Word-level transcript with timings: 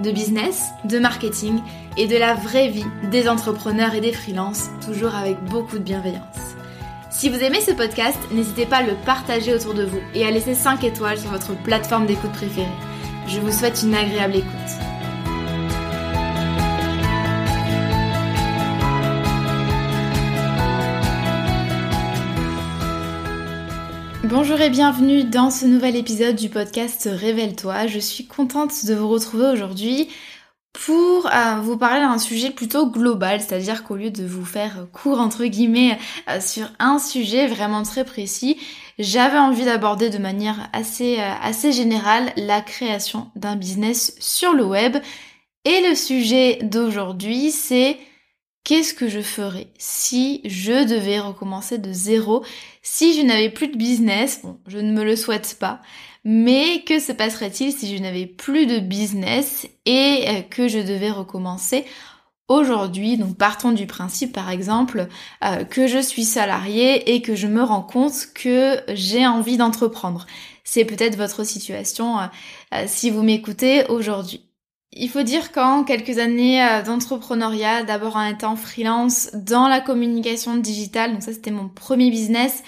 de 0.00 0.10
business, 0.10 0.70
de 0.84 0.98
marketing 0.98 1.60
et 1.96 2.06
de 2.06 2.16
la 2.16 2.34
vraie 2.34 2.68
vie 2.68 2.86
des 3.10 3.28
entrepreneurs 3.28 3.94
et 3.94 4.00
des 4.00 4.12
freelances, 4.12 4.70
toujours 4.84 5.14
avec 5.14 5.42
beaucoup 5.44 5.78
de 5.78 5.84
bienveillance. 5.84 6.56
Si 7.10 7.28
vous 7.28 7.42
aimez 7.42 7.60
ce 7.60 7.72
podcast, 7.72 8.18
n'hésitez 8.32 8.66
pas 8.66 8.78
à 8.78 8.82
le 8.82 8.94
partager 9.04 9.54
autour 9.54 9.74
de 9.74 9.84
vous 9.84 10.00
et 10.14 10.24
à 10.24 10.30
laisser 10.30 10.54
5 10.54 10.84
étoiles 10.84 11.18
sur 11.18 11.30
votre 11.30 11.54
plateforme 11.62 12.06
d'écoute 12.06 12.32
préférée. 12.32 12.66
Je 13.26 13.40
vous 13.40 13.52
souhaite 13.52 13.82
une 13.82 13.94
agréable 13.94 14.36
écoute. 14.36 14.89
Bonjour 24.30 24.60
et 24.60 24.70
bienvenue 24.70 25.24
dans 25.24 25.50
ce 25.50 25.66
nouvel 25.66 25.96
épisode 25.96 26.36
du 26.36 26.48
podcast 26.48 27.08
Révèle-toi. 27.12 27.88
Je 27.88 27.98
suis 27.98 28.28
contente 28.28 28.86
de 28.86 28.94
vous 28.94 29.08
retrouver 29.08 29.46
aujourd'hui 29.46 30.08
pour 30.72 31.26
euh, 31.26 31.56
vous 31.60 31.76
parler 31.76 32.02
d'un 32.02 32.16
sujet 32.16 32.50
plutôt 32.50 32.88
global, 32.88 33.40
c'est-à-dire 33.40 33.82
qu'au 33.82 33.96
lieu 33.96 34.12
de 34.12 34.24
vous 34.24 34.44
faire 34.44 34.86
court 34.92 35.18
entre 35.18 35.46
guillemets 35.46 35.98
euh, 36.28 36.40
sur 36.40 36.70
un 36.78 37.00
sujet 37.00 37.48
vraiment 37.48 37.82
très 37.82 38.04
précis, 38.04 38.56
j'avais 39.00 39.36
envie 39.36 39.64
d'aborder 39.64 40.10
de 40.10 40.18
manière 40.18 40.68
assez, 40.72 41.18
euh, 41.18 41.32
assez 41.42 41.72
générale 41.72 42.32
la 42.36 42.60
création 42.60 43.32
d'un 43.34 43.56
business 43.56 44.14
sur 44.20 44.52
le 44.52 44.64
web. 44.64 44.96
Et 45.64 45.88
le 45.88 45.96
sujet 45.96 46.60
d'aujourd'hui, 46.62 47.50
c'est 47.50 47.98
Qu'est-ce 48.64 48.94
que 48.94 49.08
je 49.08 49.20
ferais 49.20 49.68
si 49.78 50.42
je 50.44 50.84
devais 50.86 51.18
recommencer 51.18 51.78
de 51.78 51.92
zéro, 51.92 52.44
si 52.82 53.18
je 53.18 53.22
n'avais 53.22 53.50
plus 53.50 53.68
de 53.68 53.76
business? 53.76 54.40
Bon, 54.42 54.58
je 54.66 54.78
ne 54.78 54.92
me 54.92 55.02
le 55.02 55.16
souhaite 55.16 55.56
pas, 55.58 55.80
mais 56.24 56.84
que 56.84 57.00
se 57.00 57.12
passerait-il 57.12 57.72
si 57.72 57.96
je 57.96 58.02
n'avais 58.02 58.26
plus 58.26 58.66
de 58.66 58.78
business 58.78 59.66
et 59.86 60.24
euh, 60.28 60.42
que 60.42 60.68
je 60.68 60.78
devais 60.78 61.10
recommencer 61.10 61.84
aujourd'hui? 62.48 63.16
Donc 63.16 63.36
partons 63.38 63.72
du 63.72 63.86
principe 63.86 64.32
par 64.34 64.50
exemple 64.50 65.08
euh, 65.42 65.64
que 65.64 65.86
je 65.86 65.98
suis 65.98 66.24
salarié 66.24 67.14
et 67.14 67.22
que 67.22 67.34
je 67.34 67.46
me 67.46 67.62
rends 67.62 67.82
compte 67.82 68.28
que 68.34 68.80
j'ai 68.88 69.26
envie 69.26 69.56
d'entreprendre. 69.56 70.26
C'est 70.64 70.84
peut-être 70.84 71.16
votre 71.16 71.44
situation 71.44 72.20
euh, 72.20 72.84
si 72.86 73.10
vous 73.10 73.22
m'écoutez 73.22 73.86
aujourd'hui. 73.88 74.49
Il 74.92 75.08
faut 75.08 75.22
dire 75.22 75.52
qu'en 75.52 75.84
quelques 75.84 76.18
années 76.18 76.64
euh, 76.64 76.82
d'entrepreneuriat, 76.82 77.84
d'abord 77.84 78.16
en 78.16 78.26
étant 78.26 78.56
freelance 78.56 79.30
dans 79.34 79.68
la 79.68 79.80
communication 79.80 80.56
digitale, 80.56 81.12
donc 81.12 81.22
ça 81.22 81.32
c'était 81.32 81.52
mon 81.52 81.68
premier 81.68 82.10
business, 82.10 82.64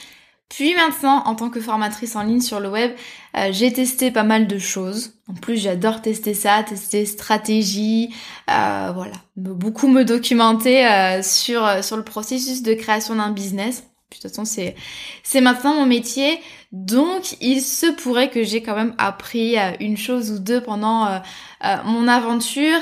puis 0.49 0.75
maintenant 0.77 1.25
en 1.27 1.35
tant 1.35 1.51
que 1.51 1.61
formatrice 1.61 2.15
en 2.15 2.23
ligne 2.23 2.41
sur 2.41 2.61
le 2.61 2.71
web, 2.71 2.93
euh, 3.37 3.49
j'ai 3.51 3.73
testé 3.73 4.13
pas 4.13 4.23
mal 4.23 4.47
de 4.47 4.59
choses. 4.59 5.15
En 5.27 5.35
plus 5.35 5.57
j'adore 5.57 6.01
tester 6.01 6.33
ça, 6.33 6.63
tester 6.63 7.07
stratégie, 7.07 8.15
euh, 8.49 8.93
voilà, 8.95 9.17
beaucoup 9.35 9.89
me 9.89 10.05
documenter 10.05 11.21
sur, 11.25 11.83
sur 11.83 11.97
le 11.97 12.05
processus 12.05 12.63
de 12.63 12.75
création 12.75 13.17
d'un 13.17 13.31
business. 13.31 13.83
De 14.13 14.21
toute 14.21 14.31
façon, 14.31 14.45
c'est 14.45 14.75
c'est 15.23 15.41
maintenant 15.41 15.75
mon 15.75 15.87
métier, 15.87 16.39
donc 16.73 17.37
il 17.41 17.61
se 17.61 17.87
pourrait 17.87 18.31
que 18.31 18.45
j'ai 18.45 18.63
quand 18.63 18.77
même 18.77 18.95
appris 18.99 19.57
une 19.81 19.97
chose 19.97 20.31
ou 20.33 20.39
deux 20.39 20.61
pendant 20.61 21.07
euh, 21.07 21.77
mon 21.85 22.09
aventure. 22.09 22.79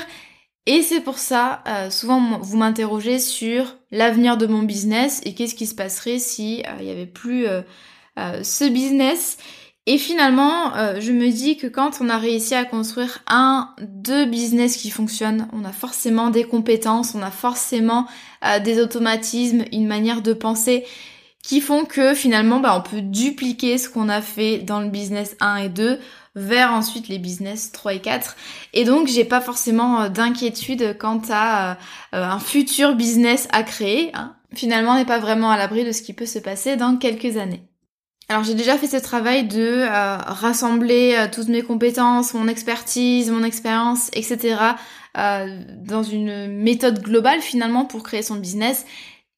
Et 0.65 0.81
c'est 0.81 1.01
pour 1.01 1.17
ça, 1.17 1.63
euh, 1.67 1.89
souvent 1.89 2.39
vous 2.39 2.57
m'interrogez 2.57 3.19
sur 3.19 3.75
l'avenir 3.89 4.37
de 4.37 4.45
mon 4.45 4.63
business 4.63 5.21
et 5.25 5.33
qu'est-ce 5.33 5.55
qui 5.55 5.65
se 5.65 5.75
passerait 5.75 6.19
si 6.19 6.63
euh, 6.67 6.71
il 6.79 6.85
n'y 6.85 6.91
avait 6.91 7.05
plus 7.05 7.47
ce 8.43 8.69
business. 8.69 9.37
Et 9.87 9.97
finalement, 9.97 10.73
je 10.99 11.11
me 11.11 11.31
dis 11.31 11.57
que 11.57 11.65
quand 11.65 12.01
on 12.01 12.09
a 12.09 12.17
réussi 12.17 12.53
à 12.53 12.65
construire 12.65 13.23
un, 13.25 13.73
deux 13.81 14.25
business 14.25 14.77
qui 14.77 14.91
fonctionnent, 14.91 15.47
on 15.53 15.65
a 15.65 15.71
forcément 15.71 16.29
des 16.29 16.43
compétences, 16.43 17.15
on 17.15 17.23
a 17.23 17.31
forcément 17.31 18.05
des 18.63 18.79
automatismes, 18.79 19.65
une 19.71 19.87
manière 19.87 20.21
de 20.21 20.33
penser 20.33 20.85
qui 21.43 21.61
font 21.61 21.85
que 21.85 22.13
finalement, 22.13 22.59
bah, 22.59 22.75
on 22.77 22.87
peut 22.87 23.01
dupliquer 23.01 23.77
ce 23.77 23.89
qu'on 23.89 24.09
a 24.09 24.21
fait 24.21 24.59
dans 24.59 24.79
le 24.79 24.89
business 24.89 25.35
1 25.39 25.55
et 25.57 25.69
2 25.69 25.99
vers 26.35 26.71
ensuite 26.71 27.07
les 27.07 27.17
business 27.17 27.71
3 27.71 27.95
et 27.95 27.99
4. 27.99 28.35
Et 28.73 28.85
donc 28.85 29.07
j'ai 29.07 29.25
pas 29.25 29.41
forcément 29.41 30.01
euh, 30.01 30.09
d'inquiétude 30.09 30.97
quant 30.97 31.21
à 31.29 31.71
euh, 31.71 31.75
euh, 32.15 32.23
un 32.23 32.39
futur 32.39 32.95
business 32.95 33.47
à 33.51 33.63
créer. 33.63 34.11
Hein. 34.13 34.35
Finalement, 34.53 34.93
on 34.93 34.95
n'est 34.95 35.05
pas 35.05 35.19
vraiment 35.19 35.51
à 35.51 35.57
l'abri 35.57 35.85
de 35.85 35.91
ce 35.91 36.01
qui 36.01 36.13
peut 36.13 36.25
se 36.25 36.39
passer 36.39 36.75
dans 36.75 36.97
quelques 36.97 37.37
années. 37.37 37.63
Alors 38.29 38.43
j'ai 38.45 38.53
déjà 38.53 38.77
fait 38.77 38.87
ce 38.87 38.97
travail 38.97 39.45
de 39.45 39.85
rassembler 39.89 41.27
toutes 41.33 41.49
mes 41.49 41.63
compétences, 41.63 42.33
mon 42.33 42.47
expertise, 42.47 43.29
mon 43.29 43.43
expérience, 43.43 44.09
etc. 44.13 44.55
dans 45.15 46.03
une 46.03 46.47
méthode 46.47 47.01
globale 47.01 47.41
finalement 47.41 47.83
pour 47.83 48.03
créer 48.03 48.21
son 48.21 48.35
business. 48.35 48.85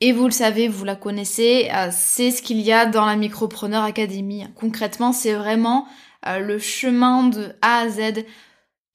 Et 0.05 0.11
vous 0.11 0.25
le 0.25 0.31
savez, 0.31 0.67
vous 0.67 0.83
la 0.83 0.97
connaissez, 0.97 1.71
c'est 1.91 2.31
ce 2.31 2.41
qu'il 2.41 2.59
y 2.59 2.73
a 2.73 2.85
dans 2.85 3.05
la 3.05 3.15
Micropreneur 3.15 3.85
Academy. 3.85 4.43
Concrètement, 4.53 5.13
c'est 5.13 5.31
vraiment 5.31 5.87
euh, 6.27 6.39
le 6.39 6.59
chemin 6.59 7.29
de 7.29 7.55
A 7.61 7.83
à 7.83 7.89
Z, 7.89 8.25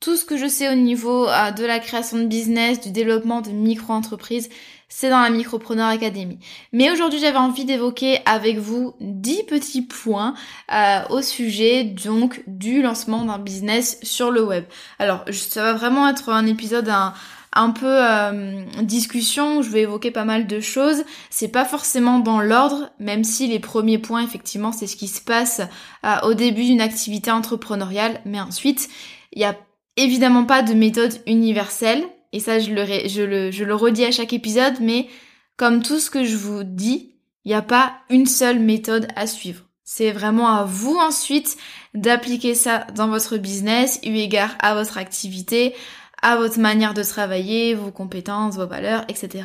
tout 0.00 0.16
ce 0.16 0.26
que 0.26 0.36
je 0.36 0.46
sais 0.46 0.68
au 0.68 0.74
niveau 0.74 1.26
euh, 1.26 1.50
de 1.50 1.64
la 1.64 1.78
création 1.78 2.18
de 2.18 2.26
business, 2.26 2.82
du 2.82 2.90
développement 2.90 3.40
de 3.40 3.48
micro-entreprises, 3.48 4.50
c'est 4.90 5.08
dans 5.08 5.22
la 5.22 5.30
Micropreneur 5.30 5.88
Academy. 5.88 6.40
Mais 6.74 6.90
aujourd'hui, 6.90 7.20
j'avais 7.20 7.38
envie 7.38 7.64
d'évoquer 7.64 8.20
avec 8.26 8.58
vous 8.58 8.94
10 9.00 9.44
petits 9.44 9.86
points 9.86 10.34
euh, 10.74 11.00
au 11.08 11.22
sujet 11.22 11.84
donc 11.84 12.42
du 12.46 12.82
lancement 12.82 13.24
d'un 13.24 13.38
business 13.38 13.98
sur 14.02 14.30
le 14.30 14.44
web. 14.44 14.64
Alors, 14.98 15.24
ça 15.32 15.62
va 15.62 15.72
vraiment 15.72 16.06
être 16.06 16.28
un 16.28 16.44
épisode 16.44 16.90
un, 16.90 17.14
un 17.52 17.70
peu 17.70 17.86
euh, 17.86 18.62
discussion 18.82 19.62
je 19.62 19.70
vais 19.70 19.82
évoquer 19.82 20.10
pas 20.10 20.24
mal 20.24 20.46
de 20.46 20.60
choses. 20.60 21.04
C'est 21.30 21.48
pas 21.48 21.64
forcément 21.64 22.18
dans 22.18 22.40
l'ordre, 22.40 22.90
même 22.98 23.24
si 23.24 23.46
les 23.46 23.58
premiers 23.58 23.98
points, 23.98 24.22
effectivement, 24.22 24.72
c'est 24.72 24.86
ce 24.86 24.96
qui 24.96 25.08
se 25.08 25.20
passe 25.20 25.60
euh, 26.04 26.16
au 26.24 26.34
début 26.34 26.64
d'une 26.64 26.80
activité 26.80 27.30
entrepreneuriale, 27.30 28.20
mais 28.24 28.40
ensuite, 28.40 28.88
il 29.32 29.42
y 29.42 29.44
a 29.44 29.56
évidemment 29.96 30.44
pas 30.44 30.62
de 30.62 30.74
méthode 30.74 31.20
universelle, 31.26 32.04
et 32.32 32.40
ça 32.40 32.58
je 32.58 32.72
le, 32.72 32.84
je 33.08 33.22
le, 33.22 33.50
je 33.50 33.64
le 33.64 33.74
redis 33.74 34.04
à 34.04 34.12
chaque 34.12 34.32
épisode, 34.32 34.74
mais 34.80 35.08
comme 35.56 35.82
tout 35.82 35.98
ce 35.98 36.10
que 36.10 36.24
je 36.24 36.36
vous 36.36 36.62
dis, 36.64 37.14
il 37.44 37.48
n'y 37.48 37.54
a 37.54 37.62
pas 37.62 37.94
une 38.10 38.26
seule 38.26 38.60
méthode 38.60 39.08
à 39.16 39.26
suivre. 39.26 39.64
C'est 39.82 40.12
vraiment 40.12 40.48
à 40.48 40.64
vous 40.64 40.96
ensuite 40.96 41.56
d'appliquer 41.94 42.54
ça 42.54 42.86
dans 42.94 43.08
votre 43.08 43.38
business, 43.38 43.98
eu 44.04 44.14
égard 44.16 44.54
à 44.60 44.74
votre 44.74 44.98
activité, 44.98 45.74
à 46.22 46.36
votre 46.36 46.58
manière 46.58 46.94
de 46.94 47.02
travailler, 47.02 47.74
vos 47.74 47.90
compétences, 47.90 48.56
vos 48.56 48.66
valeurs, 48.66 49.04
etc. 49.08 49.44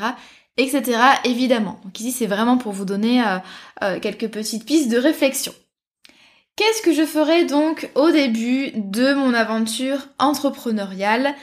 etc. 0.58 1.00
évidemment. 1.24 1.80
Donc 1.84 2.00
ici 2.00 2.12
c'est 2.12 2.28
vraiment 2.28 2.58
pour 2.58 2.72
vous 2.72 2.86
donner 2.86 3.22
euh, 3.22 3.38
euh, 3.84 4.00
quelques 4.00 4.30
petites 4.30 4.66
pistes 4.66 4.90
de 4.90 4.98
réflexion. 4.98 5.54
Qu'est-ce 6.56 6.84
que 6.84 6.94
je 6.94 7.06
ferai 7.06 7.46
donc 7.46 7.90
au 7.96 8.12
début 8.12 8.72
de 8.76 9.14
mon 9.14 9.34
aventure 9.34 10.08
entrepreneuriale? 10.20 11.34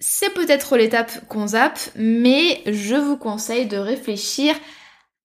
C'est 0.00 0.34
peut-être 0.34 0.76
l'étape 0.76 1.26
qu'on 1.28 1.48
zappe, 1.48 1.80
mais 1.96 2.62
je 2.66 2.94
vous 2.94 3.16
conseille 3.16 3.66
de 3.66 3.78
réfléchir 3.78 4.54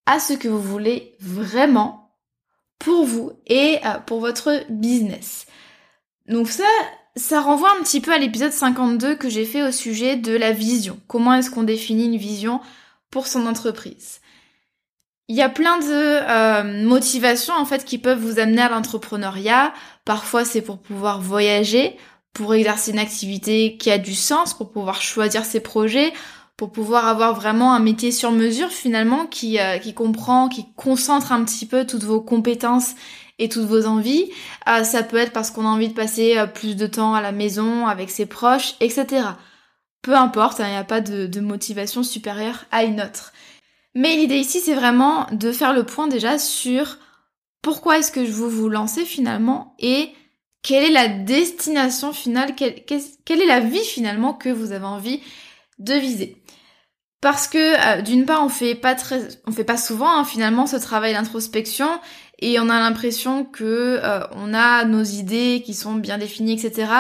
à 0.06 0.20
ce 0.20 0.34
que 0.34 0.48
vous 0.48 0.62
voulez 0.62 1.16
vraiment 1.20 2.18
pour 2.80 3.06
vous 3.06 3.34
et 3.46 3.80
euh, 3.86 4.00
pour 4.06 4.20
votre 4.20 4.64
business. 4.70 5.46
Donc 6.28 6.48
ça, 6.48 6.64
ça 7.16 7.42
renvoie 7.42 7.72
un 7.78 7.84
petit 7.84 8.02
peu 8.02 8.12
à 8.12 8.18
l'épisode 8.18 8.52
52 8.52 9.16
que 9.16 9.30
j'ai 9.30 9.46
fait 9.46 9.64
au 9.64 9.72
sujet 9.72 10.16
de 10.16 10.36
la 10.36 10.52
vision. 10.52 11.00
Comment 11.08 11.36
est-ce 11.36 11.52
qu'on 11.52 11.64
définit 11.64 12.06
une 12.06 12.18
vision 12.18 12.60
pour 13.12 13.28
son 13.28 13.46
entreprise? 13.46 14.20
Il 15.30 15.36
y 15.36 15.42
a 15.42 15.50
plein 15.50 15.78
de 15.78 15.84
euh, 15.86 16.86
motivations 16.86 17.54
en 17.54 17.66
fait 17.66 17.86
qui 17.86 17.98
peuvent 17.98 18.20
vous 18.20 18.40
amener 18.40 18.62
à 18.62 18.70
l'entrepreneuriat. 18.70 19.74
Parfois 20.06 20.44
c'est 20.44 20.62
pour 20.62 20.80
pouvoir 20.80 21.22
voyager, 21.22 21.98
pour 22.34 22.56
exercer 22.56 22.92
une 22.92 23.00
activité 23.00 23.78
qui 23.78 23.92
a 23.92 24.00
du 24.00 24.16
sens, 24.16 24.54
pour 24.54 24.72
pouvoir 24.72 25.02
choisir 25.02 25.46
ses 25.46 25.60
projets, 25.60 26.12
pour 26.58 26.72
pouvoir 26.72 27.08
avoir 27.08 27.36
vraiment 27.36 27.74
un 27.74 27.80
métier 27.80 28.12
sur 28.12 28.32
mesure 28.32 28.70
finalement 28.70 29.26
qui, 29.28 29.60
euh, 29.60 29.78
qui 29.78 29.94
comprend, 29.94 30.50
qui 30.50 30.66
concentre 30.76 31.32
un 31.32 31.44
petit 31.44 31.68
peu 31.68 31.86
toutes 31.86 32.04
vos 32.04 32.22
compétences 32.22 32.96
et 33.40 33.50
toutes 33.50 33.66
vos 33.66 33.86
envies. 33.86 34.30
Euh, 34.68 34.84
ça 34.84 35.04
peut 35.04 35.18
être 35.18 35.34
parce 35.34 35.52
qu'on 35.52 35.66
a 35.66 35.70
envie 35.70 35.90
de 35.90 35.94
passer 35.94 36.38
plus 36.54 36.76
de 36.76 36.88
temps 36.88 37.16
à 37.16 37.22
la 37.22 37.32
maison 37.32 37.88
avec 37.88 38.10
ses 38.10 38.26
proches, 38.26 38.76
etc. 38.80 39.24
Peu 40.04 40.16
importe, 40.16 40.60
hein, 40.60 40.68
il 40.68 40.72
n'y 40.72 40.78
a 40.78 40.84
pas 40.84 41.02
de, 41.02 41.40
motivation 41.40 42.04
supérieure 42.04 42.66
à 42.72 42.84
une 42.84 43.02
autre. 43.02 43.32
Mais 43.96 44.16
l'idée 44.18 44.38
ici, 44.38 44.60
c'est 44.60 44.76
vraiment 44.76 45.28
de 45.32 45.52
faire 45.52 45.74
le 45.74 45.86
point 45.86 46.08
déjà 46.08 46.38
sur 46.38 46.98
pourquoi 47.62 47.98
est-ce 47.98 48.12
que 48.12 48.20
veux 48.20 48.50
vous 48.50 48.68
lancer 48.68 49.06
finalement 49.06 49.76
et 49.80 50.10
quelle 50.62 50.84
est 50.84 50.92
la 50.92 51.08
destination 51.08 52.12
finale, 52.12 52.54
quelle, 52.56 52.74
est 52.76 53.46
la 53.46 53.62
vie 53.62 53.84
finalement 53.86 54.34
que 54.34 54.50
vous 54.50 54.74
avez 54.74 54.86
envie 54.86 55.22
de 55.80 55.94
viser. 55.94 56.44
Parce 57.22 57.48
que 57.48 57.98
euh, 57.98 58.02
d'une 58.02 58.26
part, 58.26 58.44
on 58.44 58.50
fait 58.50 58.76
pas 58.76 58.96
très, 58.96 59.22
on 59.48 59.54
fait 59.54 59.64
pas 59.64 59.78
souvent 59.78 60.12
hein, 60.12 60.26
finalement 60.26 60.68
ce 60.68 60.76
travail 60.76 61.14
d'introspection 61.14 61.88
et 62.44 62.60
on 62.60 62.68
a 62.70 62.78
l'impression 62.78 63.46
que 63.46 64.00
euh, 64.04 64.20
on 64.36 64.54
a 64.54 64.84
nos 64.84 65.02
idées 65.02 65.64
qui 65.66 65.74
sont 65.74 65.94
bien 65.94 66.18
définies, 66.18 66.54
etc. 66.54 66.92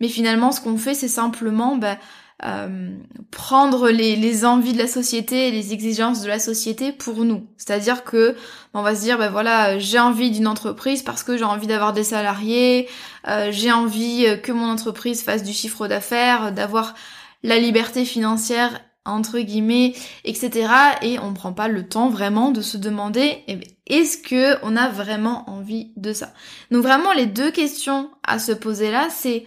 Mais 0.00 0.06
finalement, 0.06 0.52
ce 0.52 0.60
qu'on 0.60 0.78
fait, 0.78 0.94
c'est 0.94 1.08
simplement 1.08 1.74
bah, 1.74 1.98
euh, 2.44 2.96
prendre 3.32 3.90
les, 3.90 4.44
envies 4.44 4.72
de 4.72 4.78
la 4.78 4.86
société 4.86 5.48
et 5.48 5.50
les 5.50 5.72
exigences 5.72 6.22
de 6.22 6.28
la 6.28 6.38
société 6.38 6.92
pour 6.92 7.24
nous. 7.24 7.44
C'est-à-dire 7.56 8.04
que 8.04 8.36
on 8.74 8.82
va 8.82 8.94
se 8.94 9.00
dire, 9.00 9.18
ben 9.18 9.28
voilà, 9.28 9.76
j'ai 9.80 9.98
envie 9.98 10.30
d'une 10.30 10.46
entreprise 10.46 11.02
parce 11.02 11.24
que 11.24 11.36
j'ai 11.36 11.44
envie 11.44 11.66
d'avoir 11.66 11.92
des 11.92 12.04
salariés, 12.04 12.88
euh, 13.26 13.48
j'ai 13.50 13.72
envie 13.72 14.26
que 14.40 14.52
mon 14.52 14.70
entreprise 14.70 15.22
fasse 15.22 15.42
du 15.42 15.52
chiffre 15.52 15.88
d'affaires, 15.88 16.52
d'avoir 16.52 16.94
la 17.42 17.58
liberté 17.58 18.04
financière 18.04 18.80
entre 19.04 19.40
guillemets, 19.40 19.94
etc. 20.24 20.68
Et 21.02 21.18
on 21.18 21.34
prend 21.34 21.52
pas 21.52 21.68
le 21.68 21.88
temps 21.88 22.08
vraiment 22.08 22.50
de 22.50 22.60
se 22.60 22.76
demander, 22.76 23.42
eh 23.46 23.56
ben, 23.56 23.68
est-ce 23.86 24.18
que 24.18 24.58
on 24.62 24.76
a 24.76 24.88
vraiment 24.88 25.48
envie 25.50 25.92
de 25.96 26.12
ça? 26.12 26.32
Donc 26.70 26.82
vraiment 26.82 27.12
les 27.12 27.26
deux 27.26 27.50
questions 27.50 28.10
à 28.22 28.38
se 28.38 28.52
poser 28.52 28.90
là, 28.90 29.08
c'est 29.10 29.46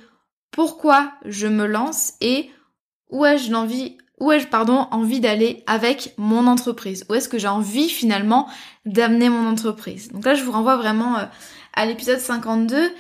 pourquoi 0.52 1.12
je 1.26 1.48
me 1.48 1.66
lance 1.66 2.14
et 2.22 2.50
où 3.10 3.26
ai-je 3.26 3.54
envie 3.54 3.98
où 4.20 4.32
ai-je 4.32 4.48
pardon 4.48 4.88
envie 4.92 5.20
d'aller 5.20 5.64
avec 5.68 6.14
mon 6.18 6.48
entreprise? 6.48 7.06
Où 7.10 7.16
est-ce 7.16 7.28
que 7.28 7.38
j'ai 7.38 7.50
envie 7.50 7.90
finalement 7.90 8.48
d'amener 8.86 9.30
mon 9.30 9.48
entreprise? 9.48 10.10
Donc 10.12 10.26
là 10.26 10.36
je 10.36 10.44
vous 10.44 10.52
renvoie 10.52 10.78
vraiment 10.78 11.18
euh, 11.18 11.26
à 11.74 11.86
l'épisode 11.86 12.20
52 12.20 12.92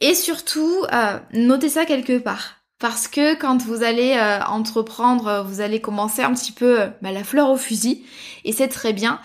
et 0.00 0.14
surtout 0.14 0.84
euh, 0.92 1.18
notez 1.32 1.68
ça 1.68 1.84
quelque 1.84 2.18
part 2.18 2.63
parce 2.78 3.08
que 3.08 3.34
quand 3.34 3.62
vous 3.62 3.82
allez 3.82 4.14
euh, 4.16 4.42
entreprendre, 4.44 5.44
vous 5.46 5.60
allez 5.60 5.80
commencer 5.80 6.22
un 6.22 6.34
petit 6.34 6.52
peu 6.52 6.78
bah, 7.02 7.12
la 7.12 7.24
fleur 7.24 7.50
au 7.50 7.56
fusil 7.56 8.04
et 8.44 8.52
c'est 8.52 8.68
très 8.68 8.92
bien. 8.92 9.20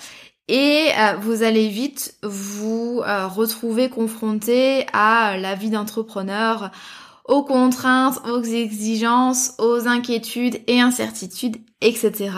Et 0.51 0.89
vous 1.21 1.43
allez 1.43 1.67
vite 1.67 2.15
vous 2.23 3.01
retrouver 3.01 3.87
confronté 3.87 4.87
à 4.93 5.37
la 5.37 5.53
vie 5.53 5.69
d'entrepreneur, 5.69 6.71
aux 7.29 7.43
contraintes, 7.43 8.19
aux 8.27 8.41
exigences, 8.41 9.53
aux 9.59 9.87
inquiétudes 9.87 10.59
et 10.65 10.81
incertitudes, 10.81 11.57
etc. 11.81 12.31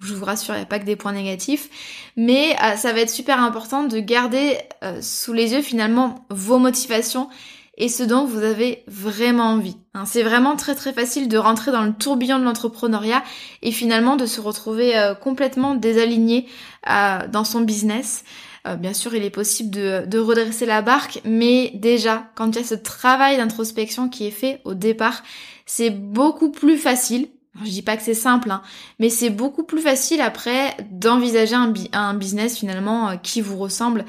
Je 0.00 0.12
vous 0.12 0.24
rassure, 0.24 0.54
il 0.54 0.58
n'y 0.58 0.64
a 0.64 0.66
pas 0.66 0.80
que 0.80 0.84
des 0.84 0.96
points 0.96 1.12
négatifs, 1.12 2.10
mais 2.16 2.56
euh, 2.62 2.76
ça 2.76 2.92
va 2.92 3.00
être 3.00 3.10
super 3.10 3.40
important 3.40 3.84
de 3.84 3.98
garder 4.00 4.58
euh, 4.82 5.00
sous 5.00 5.32
les 5.32 5.52
yeux 5.52 5.62
finalement 5.62 6.26
vos 6.30 6.58
motivations 6.58 7.28
et 7.76 7.88
ce 7.88 8.02
dont 8.02 8.24
vous 8.24 8.42
avez 8.42 8.84
vraiment 8.86 9.44
envie. 9.44 9.76
Hein. 9.94 10.04
c'est 10.06 10.22
vraiment 10.22 10.56
très 10.56 10.74
très 10.74 10.92
facile 10.92 11.28
de 11.28 11.38
rentrer 11.38 11.72
dans 11.72 11.82
le 11.82 11.92
tourbillon 11.92 12.38
de 12.38 12.44
l'entrepreneuriat 12.44 13.22
et 13.62 13.72
finalement 13.72 14.16
de 14.16 14.26
se 14.26 14.40
retrouver 14.40 14.96
euh, 14.96 15.14
complètement 15.14 15.74
désaligné 15.74 16.46
dans 16.86 17.44
son 17.44 17.62
business. 17.62 18.24
Euh, 18.66 18.76
bien 18.76 18.94
sûr, 18.94 19.14
il 19.14 19.22
est 19.22 19.30
possible 19.30 19.70
de, 19.70 20.18
redresser 20.18 20.64
la 20.64 20.80
barque, 20.80 21.20
mais 21.24 21.70
déjà, 21.74 22.30
quand 22.34 22.50
il 22.50 22.56
y 22.56 22.64
a 22.64 22.64
ce 22.64 22.74
travail 22.74 23.36
d'introspection 23.36 24.08
qui 24.08 24.26
est 24.26 24.30
fait 24.30 24.60
au 24.64 24.74
départ, 24.74 25.22
c'est 25.66 25.90
beaucoup 25.90 26.50
plus 26.50 26.78
facile. 26.78 27.28
je 27.62 27.70
dis 27.70 27.82
pas 27.82 27.96
que 27.96 28.02
c'est 28.02 28.14
simple, 28.14 28.50
hein, 28.50 28.62
mais 28.98 29.10
c'est 29.10 29.30
beaucoup 29.30 29.64
plus 29.64 29.82
facile 29.82 30.20
après 30.22 30.74
d'envisager 30.90 31.54
un, 31.92 32.14
business 32.14 32.58
finalement 32.58 33.10
euh, 33.10 33.16
qui 33.16 33.42
vous 33.42 33.58
ressemble 33.58 34.06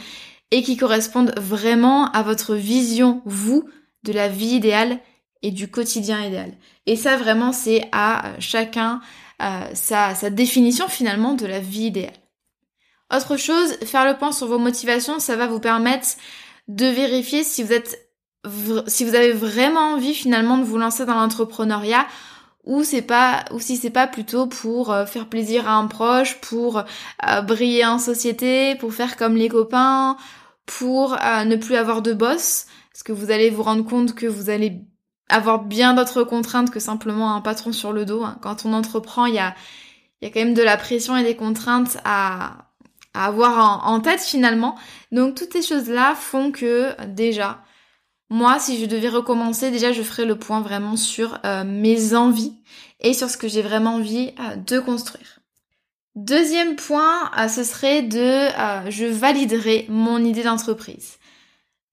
et 0.51 0.63
qui 0.63 0.77
corresponde 0.77 1.33
vraiment 1.37 2.11
à 2.11 2.23
votre 2.23 2.55
vision, 2.55 3.21
vous, 3.25 3.67
de 4.03 4.13
la 4.13 4.27
vie 4.27 4.55
idéale 4.55 4.99
et 5.41 5.51
du 5.51 5.69
quotidien 5.69 6.23
idéal. 6.23 6.53
Et 6.85 6.95
ça 6.95 7.17
vraiment, 7.17 7.51
c'est 7.51 7.87
à 7.91 8.27
euh, 8.27 8.35
chacun 8.39 9.01
sa, 9.73 10.15
sa 10.15 10.29
définition 10.29 10.87
finalement 10.87 11.33
de 11.33 11.45
la 11.45 11.59
vie 11.59 11.87
idéale. 11.87 12.13
Autre 13.13 13.35
chose, 13.35 13.73
faire 13.83 14.05
le 14.05 14.17
point 14.17 14.31
sur 14.31 14.47
vos 14.47 14.59
motivations, 14.59 15.19
ça 15.19 15.35
va 15.35 15.47
vous 15.47 15.59
permettre 15.59 16.07
de 16.69 16.85
vérifier 16.85 17.43
si 17.43 17.61
vous 17.61 17.73
êtes 17.73 18.01
si 18.87 19.03
vous 19.03 19.15
avez 19.15 19.31
vraiment 19.31 19.93
envie 19.93 20.13
finalement 20.13 20.57
de 20.57 20.63
vous 20.63 20.77
lancer 20.77 21.05
dans 21.05 21.15
l'entrepreneuriat 21.15 22.05
ou 22.65 22.83
c'est 22.83 23.01
pas 23.01 23.45
ou 23.51 23.59
si 23.59 23.77
c'est 23.77 23.89
pas 23.89 24.07
plutôt 24.07 24.47
pour 24.47 24.91
euh, 24.91 25.05
faire 25.05 25.27
plaisir 25.27 25.67
à 25.67 25.75
un 25.75 25.87
proche, 25.87 26.39
pour 26.41 26.79
euh, 26.79 27.41
briller 27.41 27.85
en 27.85 27.99
société, 27.99 28.75
pour 28.75 28.93
faire 28.93 29.17
comme 29.17 29.35
les 29.35 29.49
copains, 29.49 30.17
pour 30.65 31.13
euh, 31.13 31.45
ne 31.45 31.55
plus 31.55 31.75
avoir 31.75 32.01
de 32.01 32.13
boss 32.13 32.65
parce 32.91 33.03
que 33.03 33.11
vous 33.11 33.31
allez 33.31 33.49
vous 33.49 33.63
rendre 33.63 33.85
compte 33.85 34.15
que 34.15 34.25
vous 34.25 34.49
allez 34.49 34.81
avoir 35.29 35.63
bien 35.63 35.93
d'autres 35.93 36.23
contraintes 36.23 36.71
que 36.71 36.79
simplement 36.79 37.35
un 37.35 37.41
patron 37.41 37.71
sur 37.71 37.91
le 37.93 38.05
dos. 38.05 38.23
Hein. 38.23 38.37
Quand 38.41 38.65
on 38.65 38.73
entreprend, 38.73 39.25
il 39.25 39.35
y 39.35 39.39
a 39.39 39.55
il 40.21 40.27
y 40.27 40.31
a 40.31 40.33
quand 40.33 40.39
même 40.39 40.53
de 40.53 40.63
la 40.63 40.77
pression 40.77 41.17
et 41.17 41.23
des 41.23 41.35
contraintes 41.35 41.97
à 42.05 42.65
à 43.15 43.25
avoir 43.25 43.87
en, 43.87 43.99
tête 44.01 44.19
finalement. 44.21 44.75
Donc 45.11 45.35
toutes 45.35 45.53
ces 45.53 45.61
choses-là 45.61 46.15
font 46.15 46.51
que 46.51 46.93
déjà, 47.05 47.63
moi, 48.29 48.57
si 48.59 48.79
je 48.79 48.87
devais 48.87 49.09
recommencer, 49.09 49.69
déjà, 49.69 49.91
je 49.91 50.01
ferais 50.01 50.25
le 50.25 50.35
point 50.35 50.61
vraiment 50.61 50.95
sur 50.95 51.37
euh, 51.45 51.63
mes 51.63 52.15
envies 52.15 52.55
et 52.99 53.13
sur 53.13 53.29
ce 53.29 53.37
que 53.37 53.47
j'ai 53.47 53.61
vraiment 53.61 53.95
envie 53.95 54.33
euh, 54.39 54.55
de 54.55 54.79
construire. 54.79 55.39
Deuxième 56.15 56.75
point, 56.75 57.29
euh, 57.37 57.47
ce 57.47 57.63
serait 57.63 58.01
de, 58.01 58.47
je 58.89 59.05
validerai 59.05 59.85
mon 59.89 60.23
idée 60.23 60.43
d'entreprise. 60.43 61.17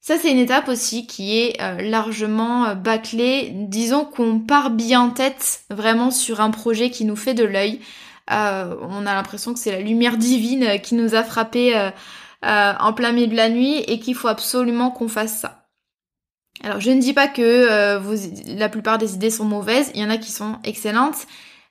Ça, 0.00 0.16
c'est 0.18 0.30
une 0.30 0.38
étape 0.38 0.68
aussi 0.68 1.06
qui 1.06 1.38
est 1.38 1.58
largement 1.80 2.74
bâclée. 2.74 3.52
Disons 3.54 4.04
qu'on 4.04 4.40
part 4.40 4.70
bien 4.70 5.00
en 5.00 5.10
tête 5.10 5.60
vraiment 5.70 6.10
sur 6.10 6.40
un 6.40 6.50
projet 6.50 6.90
qui 6.90 7.04
nous 7.04 7.14
fait 7.14 7.34
de 7.34 7.44
l'œil, 7.44 7.78
on 8.28 9.06
a 9.06 9.14
l'impression 9.14 9.54
que 9.54 9.60
c'est 9.60 9.70
la 9.70 9.80
lumière 9.80 10.16
divine 10.16 10.80
qui 10.82 10.96
nous 10.96 11.14
a 11.14 11.22
frappé 11.22 11.90
en 12.42 12.92
plein 12.94 13.12
milieu 13.12 13.28
de 13.28 13.36
la 13.36 13.48
nuit 13.48 13.76
et 13.86 14.00
qu'il 14.00 14.16
faut 14.16 14.26
absolument 14.26 14.90
qu'on 14.90 15.06
fasse 15.06 15.38
ça. 15.38 15.61
Alors 16.62 16.80
je 16.80 16.90
ne 16.90 17.00
dis 17.00 17.12
pas 17.12 17.28
que 17.28 17.98
la 18.56 18.68
plupart 18.68 18.98
des 18.98 19.14
idées 19.14 19.30
sont 19.30 19.44
mauvaises, 19.44 19.90
il 19.94 20.00
y 20.00 20.04
en 20.04 20.10
a 20.10 20.16
qui 20.16 20.30
sont 20.30 20.58
excellentes, 20.64 21.26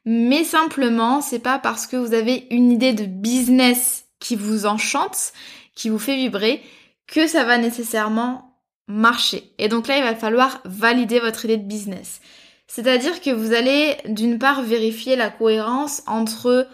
mais 0.06 0.44
simplement 0.44 1.22
c'est 1.22 1.40
pas 1.40 1.60
parce 1.60 1.88
que 1.88 1.96
vous 1.96 2.14
avez 2.14 2.48
une 2.52 2.72
idée 2.72 2.94
de 2.94 3.06
business 3.06 4.06
qui 4.20 4.36
vous 4.36 4.66
enchante, 4.66 5.32
qui 5.76 5.90
vous 5.90 6.00
fait 6.00 6.18
vibrer, 6.18 6.62
que 7.08 7.26
ça 7.26 7.46
va 7.46 7.58
nécessairement 7.58 8.60
marcher. 8.88 9.54
Et 9.58 9.70
donc 9.70 9.88
là 9.88 9.98
il 9.98 10.04
va 10.04 10.16
falloir 10.16 10.60
valider 10.66 11.20
votre 11.20 11.46
idée 11.46 11.58
de 11.58 11.68
business. 11.68 12.20
C'est-à-dire 12.68 13.22
que 13.22 13.32
vous 13.32 13.54
allez 13.54 13.98
d'une 14.08 14.40
part 14.40 14.62
vérifier 14.62 15.16
la 15.16 15.30
cohérence 15.30 16.04
entre 16.08 16.68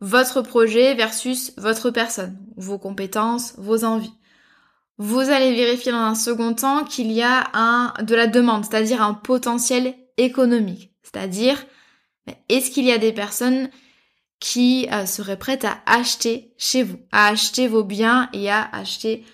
votre 0.00 0.42
projet 0.42 0.94
versus 0.94 1.52
votre 1.56 1.90
personne, 1.90 2.36
vos 2.56 2.78
compétences, 2.78 3.54
vos 3.56 3.84
envies. 3.84 4.14
Vous 4.98 5.18
allez 5.18 5.54
vérifier 5.54 5.92
dans 5.92 5.98
un 5.98 6.14
second 6.14 6.54
temps 6.54 6.84
qu'il 6.84 7.10
y 7.10 7.22
a 7.22 7.48
un 7.54 7.94
de 8.02 8.14
la 8.14 8.26
demande, 8.26 8.64
c'est-à-dire 8.64 9.02
un 9.02 9.14
potentiel 9.14 9.94
économique. 10.16 10.92
C'est-à-dire, 11.02 11.64
est-ce 12.48 12.70
qu'il 12.70 12.84
y 12.84 12.92
a 12.92 12.98
des 12.98 13.12
personnes 13.12 13.68
qui 14.38 14.88
euh, 14.92 15.06
seraient 15.06 15.38
prêtes 15.38 15.64
à 15.64 15.78
acheter 15.86 16.52
chez 16.58 16.82
vous, 16.82 16.98
à 17.10 17.28
acheter 17.28 17.68
vos 17.68 17.84
biens 17.84 18.28
et 18.32 18.50
à 18.50 18.68
acheter 18.72 19.24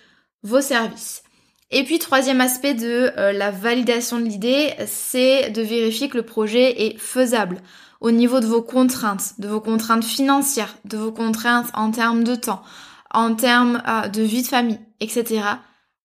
vos 0.42 0.60
services? 0.60 1.22
Et 1.70 1.84
puis 1.84 1.98
troisième 1.98 2.40
aspect 2.40 2.74
de 2.74 3.12
euh, 3.18 3.32
la 3.32 3.50
validation 3.50 4.18
de 4.18 4.24
l'idée, 4.24 4.72
c'est 4.86 5.50
de 5.50 5.60
vérifier 5.60 6.08
que 6.08 6.16
le 6.16 6.24
projet 6.24 6.86
est 6.86 6.98
faisable 6.98 7.60
au 8.00 8.10
niveau 8.10 8.40
de 8.40 8.46
vos 8.46 8.62
contraintes, 8.62 9.38
de 9.38 9.48
vos 9.48 9.60
contraintes 9.60 10.04
financières, 10.04 10.76
de 10.84 10.96
vos 10.96 11.12
contraintes 11.12 11.68
en 11.74 11.90
termes 11.90 12.24
de 12.24 12.36
temps, 12.36 12.62
en 13.10 13.34
termes 13.34 13.82
euh, 13.86 14.08
de 14.08 14.22
vie 14.22 14.42
de 14.42 14.48
famille, 14.48 14.80
etc., 15.00 15.42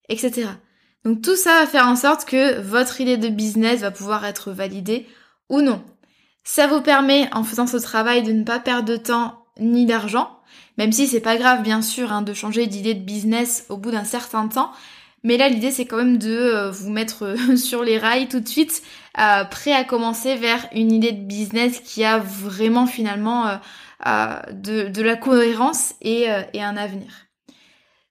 etc. 0.09 0.47
Donc 1.05 1.21
tout 1.21 1.35
ça 1.35 1.59
va 1.59 1.67
faire 1.67 1.87
en 1.87 1.95
sorte 1.95 2.25
que 2.25 2.61
votre 2.61 3.01
idée 3.01 3.17
de 3.17 3.29
business 3.29 3.81
va 3.81 3.91
pouvoir 3.91 4.25
être 4.25 4.51
validée 4.51 5.07
ou 5.49 5.61
non. 5.61 5.83
Ça 6.43 6.67
vous 6.67 6.81
permet, 6.81 7.29
en 7.33 7.43
faisant 7.43 7.67
ce 7.67 7.77
travail, 7.77 8.23
de 8.23 8.31
ne 8.31 8.43
pas 8.43 8.59
perdre 8.59 8.87
de 8.87 8.97
temps 8.97 9.45
ni 9.59 9.85
d'argent, 9.85 10.39
même 10.77 10.91
si 10.91 11.07
c'est 11.07 11.19
pas 11.19 11.37
grave 11.37 11.61
bien 11.61 11.81
sûr 11.81 12.11
hein, 12.11 12.21
de 12.21 12.33
changer 12.33 12.67
d'idée 12.67 12.93
de 12.93 13.03
business 13.03 13.65
au 13.69 13.77
bout 13.77 13.91
d'un 13.91 14.03
certain 14.03 14.47
temps. 14.47 14.71
Mais 15.23 15.37
là 15.37 15.47
l'idée 15.47 15.71
c'est 15.71 15.85
quand 15.85 15.97
même 15.97 16.17
de 16.17 16.35
euh, 16.35 16.71
vous 16.71 16.89
mettre 16.89 17.35
sur 17.57 17.83
les 17.83 17.97
rails 17.97 18.27
tout 18.27 18.39
de 18.39 18.47
suite, 18.47 18.81
euh, 19.19 19.43
prêt 19.45 19.73
à 19.73 19.83
commencer 19.83 20.35
vers 20.35 20.67
une 20.73 20.91
idée 20.91 21.11
de 21.11 21.23
business 21.23 21.79
qui 21.79 22.03
a 22.03 22.17
vraiment 22.17 22.87
finalement 22.87 23.47
euh, 23.47 23.55
de, 24.05 25.01
la 25.01 25.15
cohérence 25.15 25.93
et, 26.01 26.27
et 26.53 26.61
un 26.61 26.77
avenir. 26.77 27.27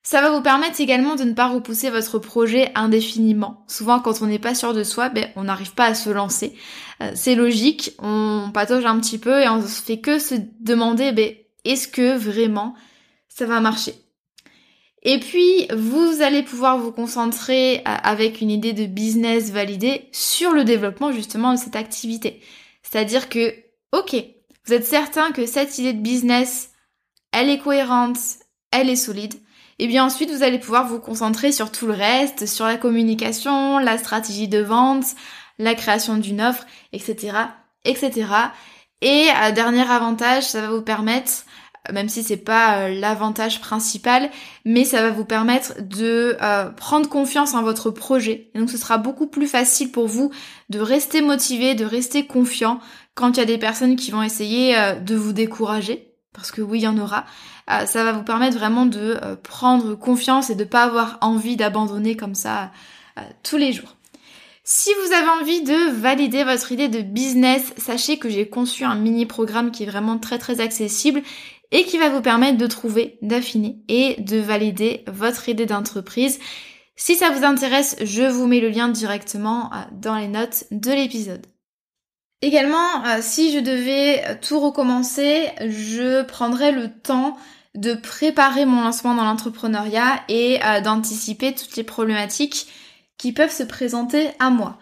Ça 0.05 0.21
va 0.21 0.31
vous 0.31 0.41
permettre 0.41 0.81
également 0.81 1.15
de 1.15 1.23
ne 1.23 1.33
pas 1.33 1.47
repousser 1.47 1.89
votre 1.89 2.19
projet 2.19 2.71
indéfiniment. 2.75 3.63
Souvent, 3.67 3.99
quand 3.99 4.21
on 4.21 4.25
n'est 4.25 4.39
pas 4.39 4.53
sûr 4.53 4.73
de 4.73 4.83
soi, 4.83 5.09
ben, 5.09 5.29
on 5.35 5.45
n'arrive 5.45 5.73
pas 5.73 5.85
à 5.85 5.95
se 5.95 6.09
lancer. 6.09 6.55
c'est 7.15 7.35
logique, 7.35 7.93
on 7.99 8.51
patauge 8.53 8.85
un 8.85 8.99
petit 8.99 9.17
peu 9.17 9.41
et 9.41 9.47
on 9.47 9.61
se 9.61 9.81
fait 9.81 9.99
que 9.99 10.19
se 10.19 10.35
demander, 10.59 11.13
ben, 11.13 11.33
est-ce 11.63 11.87
que 11.87 12.17
vraiment 12.17 12.75
ça 13.29 13.45
va 13.45 13.61
marcher? 13.61 13.95
Et 15.03 15.19
puis, 15.19 15.67
vous 15.75 16.21
allez 16.21 16.43
pouvoir 16.43 16.77
vous 16.77 16.91
concentrer 16.91 17.79
euh, 17.79 17.81
avec 17.85 18.39
une 18.39 18.49
idée 18.49 18.73
de 18.73 18.85
business 18.85 19.51
validée 19.51 20.07
sur 20.13 20.51
le 20.51 20.63
développement 20.63 21.11
justement 21.11 21.53
de 21.53 21.59
cette 21.59 21.75
activité. 21.75 22.41
C'est-à-dire 22.83 23.27
que, 23.27 23.53
ok, 23.91 24.15
vous 24.65 24.73
êtes 24.73 24.85
certain 24.85 25.31
que 25.31 25.45
cette 25.45 25.77
idée 25.77 25.93
de 25.93 26.01
business, 26.01 26.71
elle 27.31 27.49
est 27.49 27.59
cohérente, 27.59 28.17
elle 28.71 28.89
est 28.89 28.95
solide. 28.95 29.33
Et 29.79 29.87
bien 29.87 30.05
ensuite, 30.05 30.31
vous 30.31 30.43
allez 30.43 30.59
pouvoir 30.59 30.87
vous 30.87 30.99
concentrer 30.99 31.51
sur 31.51 31.71
tout 31.71 31.87
le 31.87 31.93
reste, 31.93 32.45
sur 32.45 32.65
la 32.65 32.77
communication, 32.77 33.79
la 33.79 33.97
stratégie 33.97 34.47
de 34.47 34.59
vente, 34.59 35.05
la 35.59 35.75
création 35.75 36.17
d'une 36.17 36.41
offre, 36.41 36.65
etc., 36.93 37.37
etc. 37.83 38.27
Et 39.01 39.27
euh, 39.29 39.51
dernier 39.51 39.89
avantage, 39.89 40.43
ça 40.43 40.61
va 40.61 40.69
vous 40.69 40.81
permettre 40.81 41.45
même 41.91 42.07
si 42.07 42.23
c'est 42.23 42.37
pas 42.37 42.77
euh, 42.77 42.99
l'avantage 42.99 43.59
principal, 43.59 44.29
mais 44.63 44.85
ça 44.85 45.01
va 45.01 45.09
vous 45.09 45.25
permettre 45.25 45.73
de 45.81 46.37
euh, 46.41 46.69
prendre 46.69 47.09
confiance 47.09 47.53
en 47.53 47.61
votre 47.61 47.91
projet. 47.91 48.49
Et 48.53 48.59
donc 48.59 48.69
ce 48.69 48.77
sera 48.77 48.97
beaucoup 48.97 49.27
plus 49.27 49.47
facile 49.47 49.91
pour 49.91 50.07
vous 50.07 50.31
de 50.69 50.79
rester 50.79 51.21
motivé, 51.21 51.75
de 51.75 51.85
rester 51.85 52.25
confiant 52.25 52.79
quand 53.15 53.31
il 53.31 53.37
y 53.37 53.43
a 53.43 53.45
des 53.45 53.57
personnes 53.57 53.95
qui 53.95 54.11
vont 54.11 54.23
essayer 54.23 54.77
euh, 54.77 54.95
de 54.95 55.15
vous 55.15 55.33
décourager, 55.33 56.13
parce 56.33 56.51
que 56.51 56.61
oui, 56.61 56.79
il 56.79 56.83
y 56.83 56.87
en 56.87 56.97
aura. 56.97 57.25
ça 57.67 58.03
va 58.03 58.11
vous 58.11 58.23
permettre 58.23 58.57
vraiment 58.57 58.87
de 58.87 59.19
prendre 59.43 59.93
confiance 59.93 60.49
et 60.49 60.55
de 60.55 60.63
pas 60.63 60.83
avoir 60.83 61.19
envie 61.21 61.57
d'abandonner 61.57 62.17
comme 62.17 62.33
ça 62.33 62.71
tous 63.43 63.57
les 63.57 63.71
jours. 63.71 63.95
Si 64.65 64.89
vous 64.93 65.13
avez 65.13 65.27
envie 65.41 65.61
de 65.61 65.91
valider 65.91 66.45
votre 66.45 66.71
idée 66.71 66.87
de 66.87 67.01
business, 67.01 67.73
sachez 67.77 68.17
que 68.17 68.29
j'ai 68.29 68.47
conçu 68.47 68.85
un 68.85 68.95
mini 68.95 69.25
programme 69.25 69.71
qui 69.71 69.83
est 69.83 69.85
vraiment 69.85 70.17
très 70.17 70.39
très 70.39 70.61
accessible 70.61 71.21
et 71.73 71.83
qui 71.83 71.97
va 71.97 72.07
vous 72.07 72.21
permettre 72.21 72.57
de 72.57 72.67
trouver, 72.67 73.17
d'affiner 73.21 73.77
et 73.89 74.15
de 74.21 74.37
valider 74.37 75.03
votre 75.07 75.49
idée 75.49 75.65
d'entreprise. 75.65 76.39
Si 76.95 77.15
ça 77.15 77.31
vous 77.31 77.43
intéresse, 77.43 77.97
je 78.01 78.23
vous 78.23 78.47
mets 78.47 78.61
le 78.61 78.69
lien 78.69 78.87
directement 78.87 79.69
euh, 79.73 79.77
dans 79.91 80.15
les 80.15 80.27
notes 80.29 80.65
de 80.71 80.91
l'épisode. 80.91 81.45
Également, 82.43 83.05
euh, 83.05 83.19
si 83.21 83.53
je 83.53 83.59
devais 83.59 84.37
tout 84.41 84.59
recommencer, 84.59 85.47
je 85.61 86.23
prendrais 86.23 86.73
le 86.73 86.89
temps 86.89 87.37
de 87.73 87.93
préparer 87.93 88.65
mon 88.65 88.81
lancement 88.81 89.15
dans 89.15 89.23
l'entrepreneuriat 89.23 90.21
et 90.27 90.59
euh, 90.61 90.81
d'anticiper 90.81 91.55
toutes 91.55 91.77
les 91.77 91.85
problématiques 91.85 92.67
qui 93.17 93.31
peuvent 93.31 93.49
se 93.49 93.63
présenter 93.63 94.27
à 94.39 94.49
moi. 94.49 94.77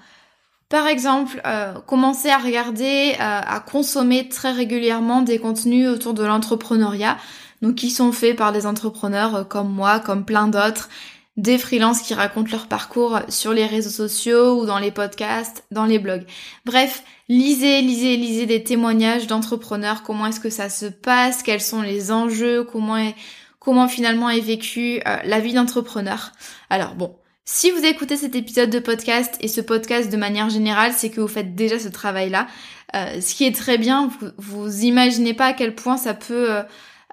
Par 0.69 0.87
exemple, 0.87 1.39
euh, 1.45 1.73
commencer 1.81 2.31
à 2.31 2.39
regarder, 2.39 3.13
à 3.19 3.59
consommer 3.59 4.27
très 4.27 4.53
régulièrement 4.53 5.21
des 5.21 5.37
contenus 5.37 5.87
autour 5.87 6.15
de 6.15 6.23
l'entrepreneuriat, 6.23 7.17
donc 7.61 7.75
qui 7.75 7.91
sont 7.91 8.11
faits 8.11 8.37
par 8.37 8.53
des 8.53 8.65
entrepreneurs 8.65 9.47
comme 9.47 9.71
moi, 9.71 9.99
comme 9.99 10.25
plein 10.25 10.47
d'autres, 10.47 10.89
des 11.37 11.57
freelances 11.57 12.01
qui 12.01 12.13
racontent 12.13 12.51
leur 12.51 12.67
parcours 12.67 13.19
sur 13.29 13.53
les 13.53 13.65
réseaux 13.65 13.89
sociaux 13.89 14.59
ou 14.59 14.65
dans 14.65 14.79
les 14.79 14.91
podcasts, 14.91 15.63
dans 15.71 15.85
les 15.85 15.99
blogs. 15.99 16.25
Bref, 16.65 17.03
lisez, 17.31 17.81
lisez, 17.81 18.17
lisez 18.17 18.45
des 18.45 18.63
témoignages 18.63 19.27
d'entrepreneurs, 19.27 20.03
comment 20.03 20.27
est-ce 20.27 20.39
que 20.39 20.49
ça 20.49 20.69
se 20.69 20.85
passe, 20.85 21.43
quels 21.43 21.61
sont 21.61 21.81
les 21.81 22.11
enjeux, 22.11 22.63
comment 22.63 23.11
comment 23.59 23.87
finalement 23.87 24.29
est 24.29 24.39
vécue 24.39 24.99
la 25.05 25.39
vie 25.39 25.53
d'entrepreneur? 25.53 26.31
Alors 26.69 26.95
bon, 26.95 27.15
si 27.45 27.71
vous 27.71 27.83
écoutez 27.83 28.17
cet 28.17 28.35
épisode 28.35 28.69
de 28.69 28.79
podcast 28.79 29.37
et 29.41 29.47
ce 29.47 29.61
podcast 29.61 30.11
de 30.11 30.17
manière 30.17 30.49
générale, 30.49 30.93
c'est 30.93 31.09
que 31.09 31.19
vous 31.19 31.27
faites 31.27 31.55
déjà 31.55 31.79
ce 31.79 31.89
travail-là. 31.89 32.47
Euh, 32.95 33.19
ce 33.19 33.35
qui 33.35 33.45
est 33.45 33.55
très 33.55 33.77
bien, 33.77 34.07
vous, 34.07 34.27
vous 34.37 34.83
imaginez 34.85 35.33
pas 35.33 35.47
à 35.47 35.53
quel 35.53 35.75
point 35.75 35.97
ça 35.97 36.13
peut 36.13 36.51
euh, 36.51 36.63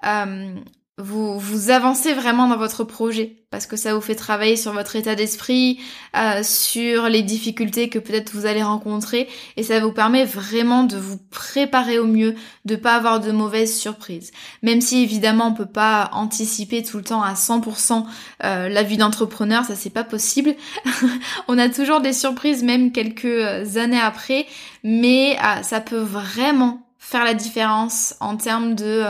euh, 0.05 0.53
vous, 0.99 1.69
avancez 1.69 2.13
vraiment 2.13 2.47
dans 2.47 2.57
votre 2.57 2.83
projet 2.83 3.37
parce 3.51 3.65
que 3.65 3.77
ça 3.77 3.95
vous 3.95 4.01
fait 4.01 4.15
travailler 4.15 4.55
sur 4.55 4.73
votre 4.73 4.95
état 4.95 5.15
d'esprit, 5.15 5.79
euh, 6.15 6.43
sur 6.43 7.09
les 7.09 7.23
difficultés 7.23 7.89
que 7.89 7.97
peut-être 7.97 8.31
vous 8.33 8.45
allez 8.45 8.61
rencontrer 8.61 9.27
et 9.57 9.63
ça 9.63 9.79
vous 9.79 9.91
permet 9.91 10.25
vraiment 10.25 10.83
de 10.83 10.97
vous 10.97 11.17
préparer 11.31 11.97
au 11.97 12.05
mieux, 12.05 12.35
de 12.65 12.75
pas 12.75 12.95
avoir 12.95 13.19
de 13.19 13.31
mauvaises 13.31 13.75
surprises. 13.75 14.31
Même 14.61 14.81
si 14.81 15.01
évidemment 15.01 15.47
on 15.47 15.53
peut 15.53 15.65
pas 15.65 16.09
anticiper 16.13 16.83
tout 16.83 16.97
le 16.97 17.03
temps 17.03 17.23
à 17.23 17.33
100% 17.33 18.05
euh, 18.43 18.69
la 18.69 18.83
vie 18.83 18.97
d'entrepreneur, 18.97 19.63
ça 19.63 19.75
c'est 19.75 19.89
pas 19.89 20.03
possible. 20.03 20.53
on 21.47 21.57
a 21.57 21.69
toujours 21.69 22.01
des 22.01 22.13
surprises 22.13 22.61
même 22.61 22.91
quelques 22.91 23.77
années 23.77 23.99
après, 23.99 24.45
mais 24.83 25.37
euh, 25.37 25.63
ça 25.63 25.79
peut 25.79 26.01
vraiment 26.01 26.85
faire 26.99 27.23
la 27.23 27.33
différence 27.33 28.15
en 28.19 28.35
termes 28.35 28.75
de 28.75 29.05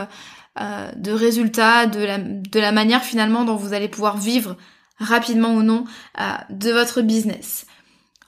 euh, 0.59 0.91
de 0.95 1.11
résultats, 1.11 1.85
de 1.85 2.03
la, 2.03 2.17
de 2.17 2.59
la 2.59 2.71
manière 2.71 3.03
finalement 3.03 3.45
dont 3.45 3.55
vous 3.55 3.73
allez 3.73 3.87
pouvoir 3.87 4.17
vivre 4.17 4.57
rapidement 4.97 5.53
ou 5.53 5.63
non 5.63 5.85
euh, 6.19 6.23
de 6.49 6.71
votre 6.71 7.01
business. 7.01 7.65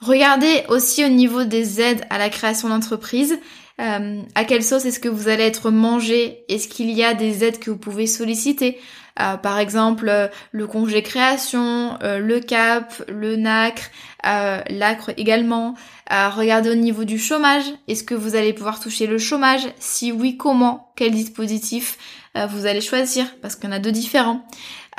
Regardez 0.00 0.64
aussi 0.68 1.04
au 1.04 1.08
niveau 1.08 1.44
des 1.44 1.80
aides 1.80 2.04
à 2.10 2.18
la 2.18 2.28
création 2.28 2.68
d'entreprise. 2.68 3.38
Euh, 3.80 4.20
à 4.34 4.44
quelle 4.44 4.62
sauce 4.62 4.84
est-ce 4.84 5.00
que 5.00 5.08
vous 5.08 5.28
allez 5.28 5.44
être 5.44 5.70
mangé? 5.70 6.44
Est-ce 6.48 6.68
qu'il 6.68 6.90
y 6.90 7.04
a 7.04 7.14
des 7.14 7.44
aides 7.44 7.58
que 7.58 7.70
vous 7.70 7.78
pouvez 7.78 8.06
solliciter? 8.06 8.78
Par 9.16 9.58
exemple, 9.58 10.30
le 10.52 10.66
congé 10.66 11.02
création, 11.02 11.98
le 12.02 12.40
CAP, 12.40 13.02
le 13.08 13.36
NACRE, 13.36 13.90
l'ACRE 14.24 15.10
également. 15.16 15.74
regardez 16.10 16.70
au 16.70 16.74
niveau 16.74 17.04
du 17.04 17.18
chômage. 17.18 17.64
Est-ce 17.88 18.04
que 18.04 18.14
vous 18.14 18.36
allez 18.36 18.52
pouvoir 18.52 18.80
toucher 18.80 19.06
le 19.06 19.18
chômage? 19.18 19.66
Si 19.78 20.12
oui, 20.12 20.36
comment? 20.36 20.92
Quel 20.96 21.12
dispositif 21.12 21.98
euh, 22.36 22.46
vous 22.46 22.66
allez 22.66 22.80
choisir? 22.80 23.26
Parce 23.40 23.56
qu'il 23.56 23.68
y 23.68 23.72
en 23.72 23.76
a 23.76 23.78
deux 23.78 23.92
différents. 23.92 24.46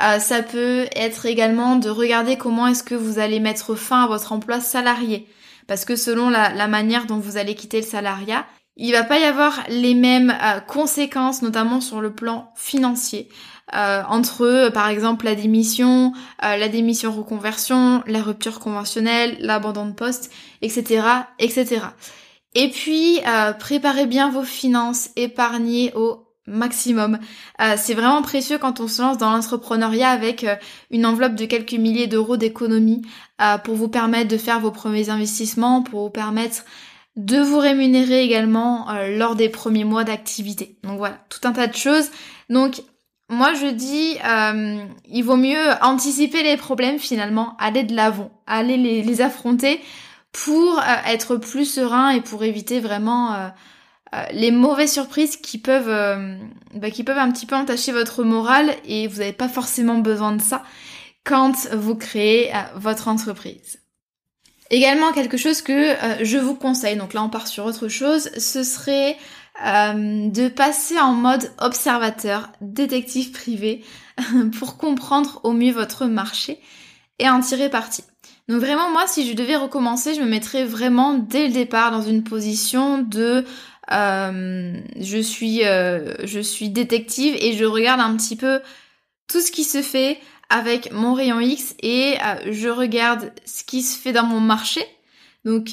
Euh, 0.02 0.18
ça 0.18 0.42
peut 0.42 0.86
être 0.94 1.26
également 1.26 1.76
de 1.76 1.88
regarder 1.88 2.36
comment 2.36 2.66
est-ce 2.66 2.82
que 2.82 2.94
vous 2.94 3.18
allez 3.18 3.40
mettre 3.40 3.74
fin 3.74 4.04
à 4.04 4.06
votre 4.06 4.32
emploi 4.32 4.60
salarié. 4.60 5.28
Parce 5.66 5.84
que 5.84 5.96
selon 5.96 6.30
la, 6.30 6.68
manière 6.68 7.06
dont 7.06 7.18
vous 7.18 7.36
allez 7.36 7.54
quitter 7.54 7.80
le 7.80 7.86
salariat, 7.86 8.46
il 8.76 8.92
va 8.92 9.04
pas 9.04 9.18
y 9.18 9.24
avoir 9.24 9.60
les 9.68 9.94
mêmes 9.94 10.36
euh, 10.42 10.60
conséquences, 10.60 11.42
notamment 11.42 11.80
sur 11.80 12.00
le 12.00 12.12
plan 12.12 12.52
financier. 12.56 13.28
Entre 13.72 14.70
par 14.72 14.88
exemple 14.88 15.24
la 15.24 15.34
démission, 15.34 16.12
la 16.42 16.68
démission 16.68 17.12
reconversion, 17.12 18.02
la 18.06 18.22
rupture 18.22 18.60
conventionnelle, 18.60 19.36
l'abandon 19.40 19.86
de 19.86 19.92
poste, 19.92 20.30
etc., 20.62 21.02
etc. 21.38 21.80
Et 22.54 22.70
puis 22.70 23.20
préparez 23.58 24.06
bien 24.06 24.30
vos 24.30 24.44
finances, 24.44 25.10
épargnez 25.16 25.92
au 25.94 26.24
maximum. 26.46 27.18
Euh, 27.60 27.74
c'est 27.76 27.94
vraiment 27.94 28.22
précieux 28.22 28.58
quand 28.58 28.80
on 28.80 28.88
se 28.88 29.00
lance 29.00 29.18
dans 29.18 29.30
l'entrepreneuriat 29.30 30.10
avec 30.10 30.44
euh, 30.44 30.56
une 30.90 31.06
enveloppe 31.06 31.34
de 31.34 31.46
quelques 31.46 31.72
milliers 31.72 32.06
d'euros 32.06 32.36
d'économie 32.36 33.02
euh, 33.40 33.58
pour 33.58 33.74
vous 33.74 33.88
permettre 33.88 34.28
de 34.28 34.36
faire 34.36 34.60
vos 34.60 34.70
premiers 34.70 35.10
investissements, 35.10 35.82
pour 35.82 36.02
vous 36.02 36.10
permettre 36.10 36.64
de 37.16 37.38
vous 37.38 37.58
rémunérer 37.58 38.24
également 38.24 38.88
lors 39.08 39.36
des 39.36 39.48
premiers 39.48 39.84
mois 39.84 40.02
d'activité. 40.02 40.78
Donc 40.82 40.98
voilà, 40.98 41.24
tout 41.28 41.38
un 41.46 41.52
tas 41.52 41.68
de 41.68 41.76
choses. 41.76 42.10
Donc 42.50 42.82
moi 43.28 43.54
je 43.54 43.66
dis, 43.66 44.16
il 45.08 45.22
vaut 45.22 45.36
mieux 45.36 45.70
anticiper 45.80 46.42
les 46.42 46.56
problèmes 46.56 46.98
finalement, 46.98 47.56
aller 47.58 47.82
de 47.82 47.94
l'avant, 47.94 48.30
aller 48.46 48.76
les, 48.76 49.20
affronter 49.22 49.80
pour 50.32 50.82
être 51.06 51.36
plus 51.36 51.64
serein 51.64 52.10
et 52.10 52.20
pour 52.20 52.44
éviter 52.44 52.80
vraiment 52.80 53.50
euh, 54.14 54.22
les 54.32 54.50
mauvaises 54.50 54.92
surprises 54.92 55.36
qui 55.36 55.58
peuvent, 55.58 55.88
euh, 55.88 56.36
bah, 56.74 56.90
qui 56.90 57.02
peuvent 57.04 57.18
un 57.18 57.32
petit 57.32 57.46
peu 57.46 57.56
entacher 57.56 57.90
votre 57.90 58.22
morale 58.22 58.76
et 58.84 59.08
vous 59.08 59.18
n'avez 59.18 59.32
pas 59.32 59.48
forcément 59.48 59.98
besoin 59.98 60.32
de 60.32 60.42
ça 60.42 60.62
quand 61.24 61.68
vous 61.72 61.96
créez 61.96 62.54
euh, 62.54 62.58
votre 62.76 63.08
entreprise. 63.08 63.80
Également 64.70 65.12
quelque 65.12 65.36
chose 65.36 65.62
que 65.62 65.94
je 66.22 66.38
vous 66.38 66.54
conseille, 66.54 66.96
donc 66.96 67.12
là 67.12 67.22
on 67.22 67.28
part 67.28 67.46
sur 67.46 67.64
autre 67.66 67.88
chose, 67.88 68.30
ce 68.38 68.62
serait 68.62 69.16
de 69.60 70.48
passer 70.48 70.98
en 70.98 71.12
mode 71.12 71.50
observateur, 71.58 72.50
détective 72.60 73.30
privé, 73.30 73.84
pour 74.58 74.76
comprendre 74.76 75.40
au 75.44 75.52
mieux 75.52 75.72
votre 75.72 76.06
marché 76.06 76.60
et 77.18 77.28
en 77.28 77.40
tirer 77.40 77.70
parti. 77.70 78.02
Donc 78.48 78.60
vraiment 78.60 78.90
moi 78.90 79.06
si 79.06 79.28
je 79.28 79.34
devais 79.34 79.56
recommencer, 79.56 80.14
je 80.14 80.20
me 80.20 80.26
mettrais 80.26 80.64
vraiment 80.64 81.14
dès 81.14 81.46
le 81.46 81.52
départ 81.52 81.90
dans 81.90 82.02
une 82.02 82.24
position 82.24 82.98
de 82.98 83.44
euh, 83.90 84.80
je 85.00 85.18
suis 85.18 85.60
je 85.60 86.40
suis 86.42 86.70
détective 86.70 87.34
et 87.38 87.56
je 87.56 87.64
regarde 87.64 88.00
un 88.00 88.16
petit 88.16 88.36
peu 88.36 88.60
tout 89.28 89.40
ce 89.40 89.50
qui 89.50 89.64
se 89.64 89.82
fait 89.82 90.18
avec 90.50 90.92
mon 90.92 91.14
rayon 91.14 91.40
X 91.40 91.74
et 91.82 92.16
je 92.50 92.68
regarde 92.68 93.32
ce 93.46 93.64
qui 93.64 93.82
se 93.82 93.98
fait 93.98 94.12
dans 94.12 94.26
mon 94.26 94.40
marché. 94.40 94.84
Donc 95.44 95.70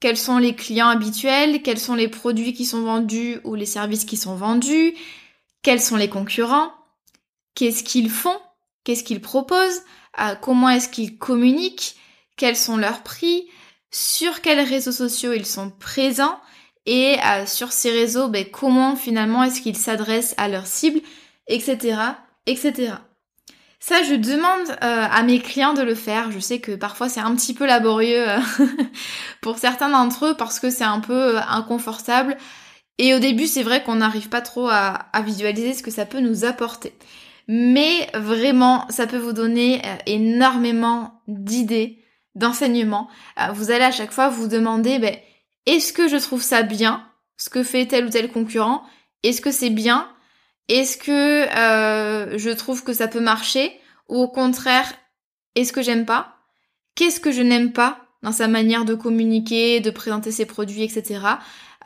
quels 0.00 0.16
sont 0.16 0.38
les 0.38 0.54
clients 0.54 0.88
habituels, 0.88 1.62
quels 1.62 1.78
sont 1.78 1.94
les 1.94 2.08
produits 2.08 2.54
qui 2.54 2.64
sont 2.64 2.82
vendus 2.82 3.38
ou 3.44 3.54
les 3.54 3.66
services 3.66 4.04
qui 4.04 4.16
sont 4.16 4.34
vendus, 4.34 4.94
quels 5.62 5.80
sont 5.80 5.96
les 5.96 6.08
concurrents, 6.08 6.72
qu'est-ce 7.54 7.84
qu'ils 7.84 8.10
font, 8.10 8.38
qu'est-ce 8.82 9.04
qu'ils 9.04 9.20
proposent, 9.20 9.82
euh, 10.18 10.34
comment 10.40 10.70
est-ce 10.70 10.88
qu'ils 10.88 11.18
communiquent, 11.18 11.96
quels 12.36 12.56
sont 12.56 12.78
leurs 12.78 13.02
prix, 13.02 13.48
sur 13.90 14.40
quels 14.40 14.60
réseaux 14.60 14.92
sociaux 14.92 15.34
ils 15.34 15.46
sont 15.46 15.70
présents? 15.70 16.40
Et 16.86 17.18
euh, 17.22 17.44
sur 17.44 17.72
ces 17.72 17.90
réseaux, 17.90 18.28
ben, 18.28 18.46
comment 18.50 18.96
finalement 18.96 19.42
est-ce 19.42 19.60
qu'ils 19.60 19.76
s'adressent 19.76 20.34
à 20.38 20.48
leurs 20.48 20.66
cibles, 20.66 21.02
etc., 21.46 21.98
etc. 22.46 22.94
Ça, 23.80 24.02
je 24.02 24.14
demande 24.14 24.68
euh, 24.68 25.06
à 25.10 25.22
mes 25.22 25.40
clients 25.40 25.72
de 25.72 25.82
le 25.82 25.94
faire. 25.94 26.30
Je 26.30 26.38
sais 26.38 26.60
que 26.60 26.72
parfois 26.72 27.08
c'est 27.08 27.20
un 27.20 27.34
petit 27.34 27.54
peu 27.54 27.66
laborieux 27.66 28.26
pour 29.40 29.58
certains 29.58 29.88
d'entre 29.88 30.26
eux 30.26 30.34
parce 30.36 30.60
que 30.60 30.68
c'est 30.68 30.84
un 30.84 31.00
peu 31.00 31.38
inconfortable. 31.38 32.36
Et 32.98 33.14
au 33.14 33.18
début, 33.18 33.46
c'est 33.46 33.62
vrai 33.62 33.82
qu'on 33.82 33.96
n'arrive 33.96 34.28
pas 34.28 34.42
trop 34.42 34.68
à, 34.68 35.08
visualiser 35.24 35.72
ce 35.72 35.82
que 35.82 35.90
ça 35.90 36.04
peut 36.04 36.20
nous 36.20 36.44
apporter. 36.44 36.92
Mais 37.48 38.10
vraiment, 38.12 38.86
ça 38.90 39.06
peut 39.06 39.16
vous 39.16 39.32
donner 39.32 39.80
euh, 39.86 39.96
énormément 40.04 41.22
d'idées, 41.26 42.04
d'enseignements. 42.34 43.08
Euh, 43.40 43.52
vous 43.52 43.70
allez 43.70 43.84
à 43.84 43.90
chaque 43.90 44.12
fois 44.12 44.28
vous 44.28 44.48
demander, 44.48 44.98
ben, 44.98 45.16
est-ce 45.64 45.94
que 45.94 46.08
je 46.08 46.18
trouve 46.18 46.42
ça 46.42 46.62
bien, 46.62 47.02
ce 47.38 47.48
que 47.48 47.62
fait 47.62 47.86
tel 47.86 48.04
ou 48.04 48.10
tel 48.10 48.30
concurrent? 48.30 48.84
Est-ce 49.22 49.40
que 49.40 49.50
c'est 49.50 49.70
bien? 49.70 50.06
Est-ce 50.70 50.96
que 50.96 51.48
euh, 51.58 52.38
je 52.38 52.50
trouve 52.50 52.84
que 52.84 52.92
ça 52.92 53.08
peut 53.08 53.20
marcher 53.20 53.72
Ou 54.08 54.18
au 54.18 54.28
contraire, 54.28 54.92
est-ce 55.56 55.72
que 55.72 55.82
j'aime 55.82 56.06
pas? 56.06 56.36
Qu'est-ce 56.94 57.18
que 57.18 57.32
je 57.32 57.42
n'aime 57.42 57.72
pas 57.72 57.98
dans 58.22 58.30
sa 58.30 58.46
manière 58.46 58.84
de 58.84 58.94
communiquer, 58.94 59.80
de 59.80 59.90
présenter 59.90 60.30
ses 60.30 60.46
produits, 60.46 60.84
etc. 60.84 61.22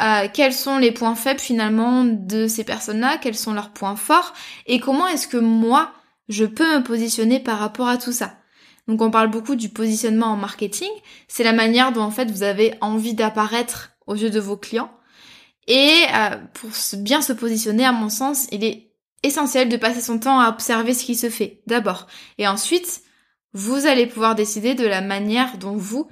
Euh, 0.03 0.29
quels 0.31 0.53
sont 0.53 0.77
les 0.77 0.93
points 0.93 1.15
faibles 1.15 1.41
finalement 1.41 2.05
de 2.05 2.47
ces 2.47 2.63
personnes-là, 2.63 3.17
quels 3.17 3.37
sont 3.37 3.55
leurs 3.55 3.71
points 3.71 3.97
forts, 3.97 4.35
et 4.67 4.81
comment 4.81 5.07
est-ce 5.07 5.29
que 5.29 5.39
moi, 5.39 5.91
je 6.29 6.45
peux 6.45 6.77
me 6.77 6.83
positionner 6.83 7.41
par 7.41 7.59
rapport 7.59 7.89
à 7.89 7.97
tout 7.97 8.13
ça? 8.13 8.35
Donc 8.87 9.01
on 9.01 9.11
parle 9.11 9.31
beaucoup 9.31 9.55
du 9.55 9.71
positionnement 9.71 10.27
en 10.27 10.37
marketing, 10.37 10.91
c'est 11.27 11.45
la 11.45 11.55
manière 11.55 11.93
dont 11.93 12.03
en 12.03 12.11
fait 12.11 12.31
vous 12.31 12.43
avez 12.43 12.75
envie 12.83 13.15
d'apparaître 13.15 13.93
aux 14.07 14.15
yeux 14.15 14.29
de 14.29 14.41
vos 14.41 14.59
clients. 14.59 14.91
Et 15.67 16.05
euh, 16.15 16.37
pour 16.55 16.71
bien 16.99 17.23
se 17.23 17.33
positionner, 17.33 17.85
à 17.85 17.93
mon 17.93 18.09
sens, 18.09 18.47
il 18.53 18.65
est 18.65 18.91
essentiel 19.23 19.69
de 19.69 19.77
passer 19.77 20.01
son 20.01 20.19
temps 20.19 20.41
à 20.41 20.51
observer 20.51 20.95
ce 20.95 21.05
qui 21.05 21.15
se 21.15 21.31
fait 21.31 21.63
d'abord. 21.67 22.07
Et 22.39 22.47
ensuite, 22.47 23.03
vous 23.55 23.87
allez 23.87 24.07
pouvoir 24.07 24.35
décider 24.35 24.75
de 24.75 24.87
la 24.87 25.01
manière 25.01 25.57
dont 25.59 25.77
vous, 25.77 26.09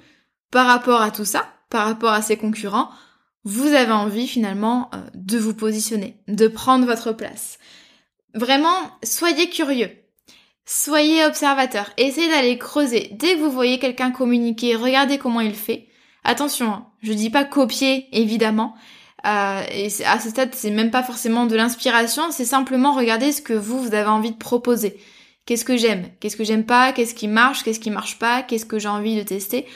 par 0.51 0.67
rapport 0.67 1.03
à 1.03 1.11
tout 1.11 1.25
ça, 1.25 1.47
par 1.69 1.87
rapport 1.87 2.13
à 2.13 2.23
ses 2.23 2.37
concurrents, 2.37 2.91
vous 3.45 3.69
avez 3.69 3.93
envie 3.93 4.29
finalement 4.29 4.91
euh, 4.95 4.99
de 5.15 5.39
vous 5.39 5.55
positionner, 5.55 6.17
de 6.29 6.49
prendre 6.49 6.87
votre 6.87 7.13
place. 7.13 7.59
Vraiment, 8.35 8.77
soyez 9.03 9.51
curieux. 9.51 9.91
Soyez 10.65 11.25
observateur. 11.25 11.91
Essayez 11.97 12.29
d'aller 12.29 12.57
creuser. 12.57 13.11
Dès 13.13 13.35
que 13.35 13.41
vous 13.41 13.51
voyez 13.51 13.79
quelqu'un 13.79 14.13
communiquer, 14.13 14.77
regardez 14.77 15.19
comment 15.19 15.41
il 15.41 15.55
fait. 15.55 15.89
Attention, 16.25 16.73
hein, 16.73 16.87
je 17.03 17.13
dis 17.13 17.31
pas 17.31 17.45
copier, 17.45 18.09
évidemment. 18.13 18.75
Euh, 19.27 19.63
et 19.71 19.89
à 20.05 20.19
ce 20.19 20.31
stade, 20.31 20.55
c'est 20.55 20.71
même 20.71 20.91
pas 20.91 21.03
forcément 21.03 21.47
de 21.47 21.55
l'inspiration, 21.55 22.31
c'est 22.31 22.45
simplement 22.45 22.93
regarder 22.93 23.33
ce 23.33 23.41
que 23.41 23.53
vous, 23.53 23.81
vous 23.81 23.95
avez 23.95 24.09
envie 24.09 24.33
de 24.33 24.37
proposer. 24.37 24.99
Qu'est-ce 25.47 25.65
que 25.65 25.77
j'aime? 25.77 26.09
Qu'est-ce 26.21 26.37
que 26.37 26.45
j'aime 26.45 26.65
pas? 26.65 26.93
Qu'est-ce 26.93 27.15
qui 27.15 27.29
marche? 27.29 27.63
Qu'est-ce 27.63 27.81
qui 27.81 27.91
marche 27.91 28.19
pas? 28.19 28.43
Qu'est-ce 28.43 28.67
que 28.67 28.79
j'ai 28.79 28.89
envie 28.89 29.17
de 29.17 29.23
tester? 29.23 29.67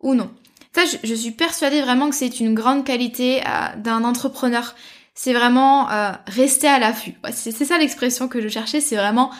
Ou 0.00 0.14
non. 0.14 0.30
Ça, 0.74 0.82
je, 1.04 1.14
suis 1.14 1.32
persuadée 1.32 1.82
vraiment 1.82 2.08
que 2.08 2.16
c'est 2.16 2.40
une 2.40 2.54
grande 2.54 2.84
qualité 2.84 3.40
euh, 3.40 3.76
d'un 3.76 4.04
entrepreneur. 4.04 4.74
C'est 5.14 5.34
vraiment 5.34 5.90
euh, 5.90 6.12
rester 6.26 6.66
à 6.66 6.78
l'affût. 6.78 7.14
c'est 7.32 7.52
ça 7.52 7.78
l'expression 7.78 8.26
que 8.26 8.40
je 8.40 8.48
cherchais, 8.48 8.80
c'est 8.80 8.96
vraiment 8.96 9.30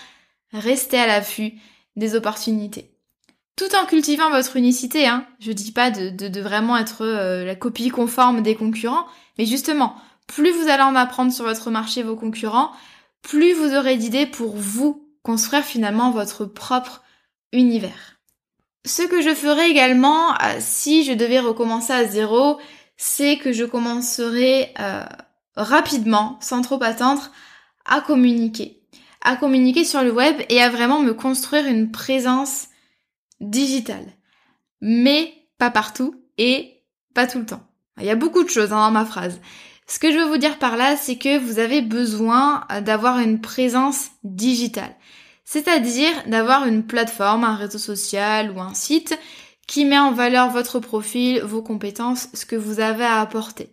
rester 0.52 0.98
à 0.98 1.06
l'affût 1.06 1.54
des 1.96 2.14
opportunités. 2.14 2.91
Tout 3.56 3.74
en 3.74 3.84
cultivant 3.86 4.30
votre 4.30 4.56
unicité, 4.56 5.06
hein. 5.06 5.26
Je 5.38 5.52
dis 5.52 5.72
pas 5.72 5.90
de, 5.90 6.08
de, 6.08 6.40
vraiment 6.40 6.76
être 6.76 7.04
euh, 7.04 7.44
la 7.44 7.54
copie 7.54 7.90
conforme 7.90 8.42
des 8.42 8.54
concurrents, 8.54 9.06
mais 9.38 9.44
justement, 9.44 9.94
plus 10.26 10.50
vous 10.50 10.68
allez 10.68 10.82
en 10.82 10.96
apprendre 10.96 11.32
sur 11.32 11.44
votre 11.44 11.70
marché 11.70 12.02
vos 12.02 12.16
concurrents, 12.16 12.72
plus 13.20 13.52
vous 13.52 13.74
aurez 13.74 13.96
d'idées 13.96 14.26
pour 14.26 14.56
vous 14.56 15.06
construire 15.22 15.64
finalement 15.64 16.10
votre 16.10 16.46
propre 16.46 17.02
univers. 17.52 18.18
Ce 18.84 19.02
que 19.02 19.20
je 19.20 19.34
ferai 19.34 19.68
également 19.70 20.32
euh, 20.32 20.56
si 20.58 21.04
je 21.04 21.12
devais 21.12 21.38
recommencer 21.38 21.92
à 21.92 22.04
zéro, 22.04 22.58
c'est 22.96 23.36
que 23.36 23.52
je 23.52 23.64
commencerai 23.64 24.72
euh, 24.80 25.04
rapidement, 25.56 26.38
sans 26.40 26.62
trop 26.62 26.82
attendre, 26.82 27.30
à 27.84 28.00
communiquer. 28.00 28.80
À 29.20 29.36
communiquer 29.36 29.84
sur 29.84 30.02
le 30.02 30.10
web 30.10 30.36
et 30.48 30.60
à 30.60 30.70
vraiment 30.70 31.00
me 31.00 31.12
construire 31.12 31.66
une 31.66 31.92
présence 31.92 32.68
digitale. 33.42 34.06
Mais 34.80 35.32
pas 35.58 35.70
partout 35.70 36.14
et 36.38 36.82
pas 37.14 37.26
tout 37.26 37.38
le 37.38 37.46
temps. 37.46 37.62
Il 37.98 38.06
y 38.06 38.10
a 38.10 38.16
beaucoup 38.16 38.42
de 38.42 38.48
choses 38.48 38.72
hein, 38.72 38.86
dans 38.86 38.90
ma 38.90 39.04
phrase. 39.04 39.40
Ce 39.86 39.98
que 39.98 40.10
je 40.10 40.18
veux 40.18 40.26
vous 40.26 40.38
dire 40.38 40.58
par 40.58 40.76
là, 40.76 40.96
c'est 40.96 41.16
que 41.18 41.38
vous 41.38 41.58
avez 41.58 41.82
besoin 41.82 42.64
euh, 42.72 42.80
d'avoir 42.80 43.18
une 43.18 43.40
présence 43.40 44.08
digitale 44.24 44.96
c'est-à-dire 45.52 46.12
d'avoir 46.26 46.66
une 46.66 46.86
plateforme, 46.86 47.44
un 47.44 47.56
réseau 47.56 47.76
social 47.76 48.52
ou 48.52 48.60
un 48.60 48.72
site 48.72 49.18
qui 49.66 49.84
met 49.84 49.98
en 49.98 50.12
valeur 50.12 50.48
votre 50.48 50.80
profil, 50.80 51.42
vos 51.42 51.62
compétences, 51.62 52.28
ce 52.32 52.46
que 52.46 52.56
vous 52.56 52.80
avez 52.80 53.04
à 53.04 53.20
apporter. 53.20 53.68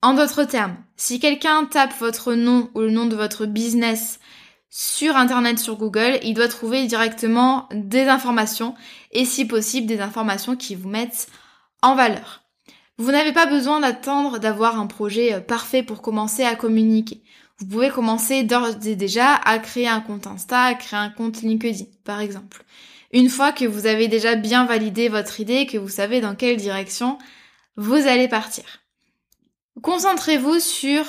En 0.00 0.14
d'autres 0.14 0.44
termes, 0.44 0.76
si 0.96 1.20
quelqu'un 1.20 1.66
tape 1.66 1.92
votre 2.00 2.32
nom 2.32 2.70
ou 2.74 2.80
le 2.80 2.90
nom 2.90 3.04
de 3.04 3.14
votre 3.14 3.44
business 3.44 4.18
sur 4.74 5.16
Internet, 5.16 5.58
sur 5.58 5.76
Google, 5.76 6.18
il 6.22 6.32
doit 6.34 6.48
trouver 6.48 6.86
directement 6.86 7.68
des 7.72 8.08
informations 8.08 8.74
et 9.10 9.24
si 9.24 9.44
possible 9.44 9.86
des 9.86 10.00
informations 10.00 10.56
qui 10.56 10.74
vous 10.74 10.88
mettent 10.88 11.28
en 11.82 11.94
valeur. 11.94 12.42
Vous 12.96 13.10
n'avez 13.10 13.32
pas 13.32 13.46
besoin 13.46 13.80
d'attendre 13.80 14.38
d'avoir 14.38 14.80
un 14.80 14.86
projet 14.86 15.40
parfait 15.42 15.82
pour 15.82 16.00
commencer 16.00 16.44
à 16.44 16.56
communiquer 16.56 17.22
vous 17.62 17.68
pouvez 17.68 17.90
commencer 17.90 18.42
d'ores 18.42 18.84
et 18.86 18.96
déjà 18.96 19.34
à 19.34 19.60
créer 19.60 19.86
un 19.86 20.00
compte 20.00 20.26
Insta, 20.26 20.62
à 20.64 20.74
créer 20.74 20.98
un 20.98 21.10
compte 21.10 21.42
LinkedIn, 21.42 21.84
par 22.02 22.20
exemple. 22.20 22.64
Une 23.12 23.28
fois 23.28 23.52
que 23.52 23.64
vous 23.64 23.86
avez 23.86 24.08
déjà 24.08 24.34
bien 24.34 24.64
validé 24.64 25.08
votre 25.08 25.38
idée, 25.38 25.66
que 25.66 25.78
vous 25.78 25.88
savez 25.88 26.20
dans 26.20 26.34
quelle 26.34 26.56
direction 26.56 27.18
vous 27.76 27.94
allez 27.94 28.26
partir. 28.26 28.64
Concentrez-vous 29.80 30.58
sur, 30.58 31.04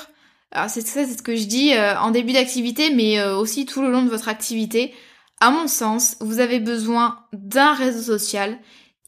alors 0.54 0.70
c'est 0.70 0.86
ça, 0.86 1.04
c'est 1.04 1.18
ce 1.18 1.22
que 1.22 1.34
je 1.34 1.44
dis 1.44 1.74
euh, 1.74 1.98
en 1.98 2.12
début 2.12 2.32
d'activité, 2.32 2.94
mais 2.94 3.18
euh, 3.18 3.36
aussi 3.36 3.66
tout 3.66 3.82
le 3.82 3.90
long 3.90 4.02
de 4.02 4.08
votre 4.08 4.28
activité. 4.28 4.94
À 5.40 5.50
mon 5.50 5.66
sens, 5.66 6.16
vous 6.20 6.38
avez 6.38 6.60
besoin 6.60 7.18
d'un 7.32 7.74
réseau 7.74 8.18
social 8.18 8.58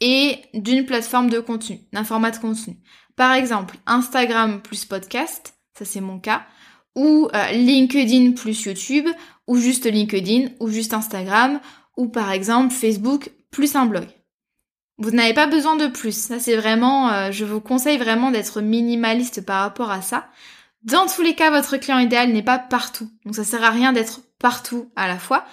et 0.01 0.39
d'une 0.55 0.85
plateforme 0.85 1.31
de 1.31 1.39
contenu, 1.39 1.81
d'un 1.93 2.03
format 2.05 2.33
de 2.33 2.39
contenu. 2.39 2.77
Par 3.15 3.33
exemple, 3.33 3.77
Instagram 3.87 4.61
plus 4.61 4.85
podcast, 4.85 5.55
ça 5.79 5.85
c'est 5.85 6.01
mon 6.01 6.19
cas 6.19 6.43
ou 6.97 7.29
euh, 7.35 7.53
LinkedIn 7.53 8.33
plus 8.33 8.65
YouTube, 8.65 9.07
ou 9.47 9.59
juste 9.59 9.85
LinkedIn, 9.85 10.49
ou 10.61 10.69
juste 10.69 10.95
Instagram, 10.95 11.61
ou 11.99 12.09
par 12.09 12.33
exemple 12.33 12.73
Facebook 12.73 13.31
plus 13.51 13.77
un 13.77 13.85
blog. 13.85 14.07
Vous 14.97 15.11
n'avez 15.11 15.35
pas 15.35 15.47
besoin 15.47 15.77
de 15.77 15.89
plus. 15.89 16.17
Ça 16.17 16.41
c'est 16.41 16.57
vraiment, 16.57 17.31
je 17.31 17.45
vous 17.45 17.61
conseille 17.61 17.99
vraiment 17.99 18.31
d'être 18.31 18.63
minimaliste 18.63 19.45
par 19.45 19.61
rapport 19.61 19.91
à 19.91 20.01
ça. 20.01 20.31
Dans 20.87 21.07
tous 21.07 21.23
les 21.23 21.35
cas, 21.35 21.51
votre 21.51 21.77
client 21.77 21.99
idéal 21.99 22.33
n'est 22.33 22.45
pas 22.45 22.59
partout. 22.59 23.11
Donc 23.25 23.35
ça 23.35 23.45
sert 23.45 23.65
à 23.65 23.71
rien 23.71 23.93
d'être 23.93 24.21
partout 24.39 24.91
à 24.95 25.09
la 25.09 25.19
fois. 25.19 25.45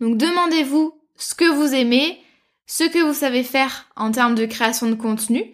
Donc 0.00 0.16
demandez-vous 0.16 0.92
ce 1.16 1.34
que 1.34 1.44
vous 1.44 1.74
aimez, 1.74 2.18
ce 2.66 2.84
que 2.84 2.98
vous 2.98 3.14
savez 3.14 3.44
faire 3.44 3.86
en 3.94 4.10
termes 4.10 4.34
de 4.34 4.46
création 4.46 4.88
de 4.88 4.94
contenu, 4.94 5.44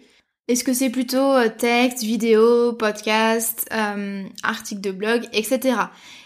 est-ce 0.47 0.63
que 0.63 0.73
c'est 0.73 0.89
plutôt 0.89 1.33
euh, 1.33 1.49
texte, 1.49 2.03
vidéo, 2.03 2.73
podcast, 2.73 3.67
euh, 3.73 4.23
article 4.43 4.81
de 4.81 4.91
blog, 4.91 5.27
etc. 5.33 5.75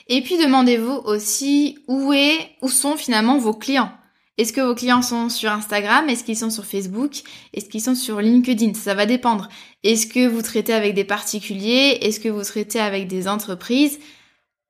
Et 0.08 0.21
puis 0.21 0.38
demandez-vous 0.38 1.02
aussi 1.06 1.80
où 1.88 2.13
est, 2.13 2.52
où 2.62 2.69
sont 2.69 2.95
finalement 2.97 3.39
vos 3.39 3.54
clients. 3.54 3.91
Est-ce 4.38 4.54
que 4.54 4.62
vos 4.62 4.76
clients 4.76 5.02
sont 5.02 5.30
sur 5.30 5.52
Instagram? 5.52 6.10
Est-ce 6.10 6.24
qu'ils 6.24 6.38
sont 6.38 6.50
sur 6.50 6.65
Facebook? 6.65 7.22
Est-ce 7.54 7.70
qu'ils 7.70 7.82
sont 7.82 7.96
sur 7.96 8.22
LinkedIn? 8.22 8.74
Ça 8.74 8.94
va 8.94 9.06
dépendre. 9.06 9.50
Est-ce 9.84 10.08
que 10.08 10.28
vous 10.28 10.41
traitez 10.41 10.74
avec 10.74 10.94
des 10.94 11.04
particuliers? 11.04 12.00
Est-ce 12.02 12.20
que 12.20 12.30
vous 12.30 12.44
traitez 12.44 12.80
avec 12.80 13.08
des 13.08 13.28
entreprises? 13.28 14.00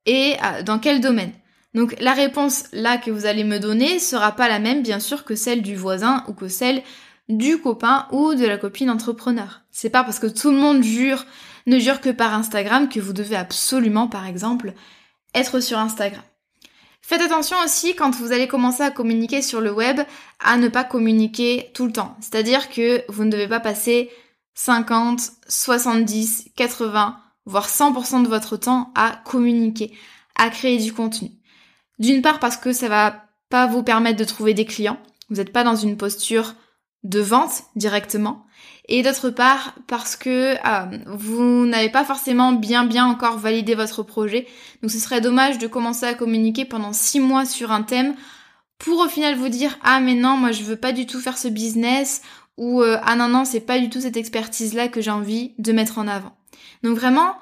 Et 0.06 0.36
euh, 0.44 0.64
dans 0.64 0.80
quel 0.80 1.00
domaine? 1.00 1.32
Donc 1.74 1.96
la 2.00 2.14
réponse 2.14 2.66
là 2.74 2.98
que 2.98 3.12
vous 3.12 3.26
allez 3.26 3.44
me 3.44 3.60
donner 3.60 4.00
sera 4.00 4.34
pas 4.34 4.50
la 4.50 4.60
même 4.60 4.82
bien 4.82 5.00
sûr 5.00 5.24
que 5.24 5.36
celle 5.36 5.62
du 5.62 5.76
voisin 5.76 6.26
ou 6.28 6.34
que 6.34 6.50
celle 6.50 6.82
du 7.30 7.60
copain 7.60 8.08
ou 8.12 8.36
de 8.36 8.46
la 8.46 8.58
copine 8.58 8.90
entrepreneur. 8.90 9.62
C'est 9.72 9.90
pas 9.90 10.04
parce 10.04 10.20
que 10.20 10.28
tout 10.28 10.52
le 10.52 10.58
monde 10.58 10.84
jure 10.84 11.26
ne 11.68 11.80
dure 11.80 12.02
que 12.02 12.10
par 12.10 12.34
Instagram, 12.34 12.90
que 12.90 13.00
vous 13.00 13.14
devez 13.14 13.36
absolument, 13.36 14.08
par 14.08 14.26
exemple, 14.26 14.74
être 15.34 15.60
sur 15.60 15.78
Instagram. 15.78 16.24
Faites 17.02 17.22
attention 17.22 17.58
aussi 17.64 17.96
quand 17.96 18.16
vous 18.16 18.32
allez 18.32 18.48
commencer 18.48 18.84
à 18.84 18.92
communiquer 18.92 19.42
sur 19.42 19.60
le 19.60 19.72
web 19.72 20.00
à 20.40 20.58
ne 20.58 20.68
pas 20.68 20.84
communiquer 20.84 21.72
tout 21.74 21.86
le 21.86 21.92
temps. 21.92 22.16
C'est-à-dire 22.22 22.70
que 22.70 23.04
vous 23.10 23.26
ne 23.26 23.32
devez 23.32 23.48
pas 23.48 23.60
passer 23.60 24.10
50, 24.54 25.20
70, 25.48 26.50
80, 26.56 27.18
voire 27.46 27.68
100% 27.68 28.24
de 28.24 28.28
votre 28.28 28.58
temps 28.58 28.92
à 28.96 29.20
communiquer, 29.26 29.94
à 30.36 30.50
créer 30.50 30.78
du 30.78 30.94
contenu. 30.94 31.32
D'une 32.00 32.22
part 32.22 32.40
parce 32.40 32.58
que 32.58 32.72
ça 32.72 32.88
va 32.88 33.26
pas 33.50 33.68
vous 33.68 33.84
permettre 33.84 34.20
de 34.20 34.24
trouver 34.24 34.54
des 34.54 34.66
clients. 34.66 35.00
Vous 35.30 35.38
n'êtes 35.38 35.52
pas 35.52 35.64
dans 35.64 35.76
une 35.76 35.98
posture 35.98 36.56
de 37.04 37.20
vente 37.20 37.64
directement. 37.76 38.46
Et 38.94 39.04
d'autre 39.04 39.30
part, 39.30 39.74
parce 39.88 40.18
que 40.18 40.56
euh, 40.56 40.98
vous 41.08 41.66
n'avez 41.66 41.88
pas 41.88 42.04
forcément 42.04 42.52
bien 42.52 42.84
bien 42.84 43.06
encore 43.06 43.38
validé 43.38 43.74
votre 43.74 44.04
projet. 44.04 44.48
Donc 44.82 44.92
ce 44.92 45.00
serait 45.00 45.22
dommage 45.22 45.58
de 45.60 45.68
commencer 45.68 46.06
à 46.06 46.14
communiquer 46.14 46.66
pendant 46.66 46.92
six 46.92 47.22
mois 47.22 47.46
sur 47.46 47.72
un 47.72 47.84
thème 47.84 48.16
pour 48.80 49.00
au 49.00 49.08
final 49.08 49.36
vous 49.36 49.48
dire 49.48 49.80
ah 49.82 50.02
mais 50.02 50.14
non 50.14 50.36
moi 50.36 50.52
je 50.52 50.64
veux 50.64 50.76
pas 50.76 50.92
du 50.92 51.06
tout 51.06 51.22
faire 51.22 51.38
ce 51.38 51.48
business 51.48 52.22
ou 52.58 52.82
euh, 52.82 52.98
ah 53.04 53.16
non 53.16 53.30
non 53.30 53.46
c'est 53.46 53.62
pas 53.62 53.80
du 53.80 53.90
tout 53.90 54.02
cette 54.02 54.18
expertise 54.18 54.74
là 54.74 54.90
que 54.90 55.00
j'ai 55.00 55.10
envie 55.10 55.54
de 55.58 55.72
mettre 55.72 55.98
en 55.98 56.08
avant. 56.10 56.36
Donc 56.84 56.98
vraiment 56.98 57.38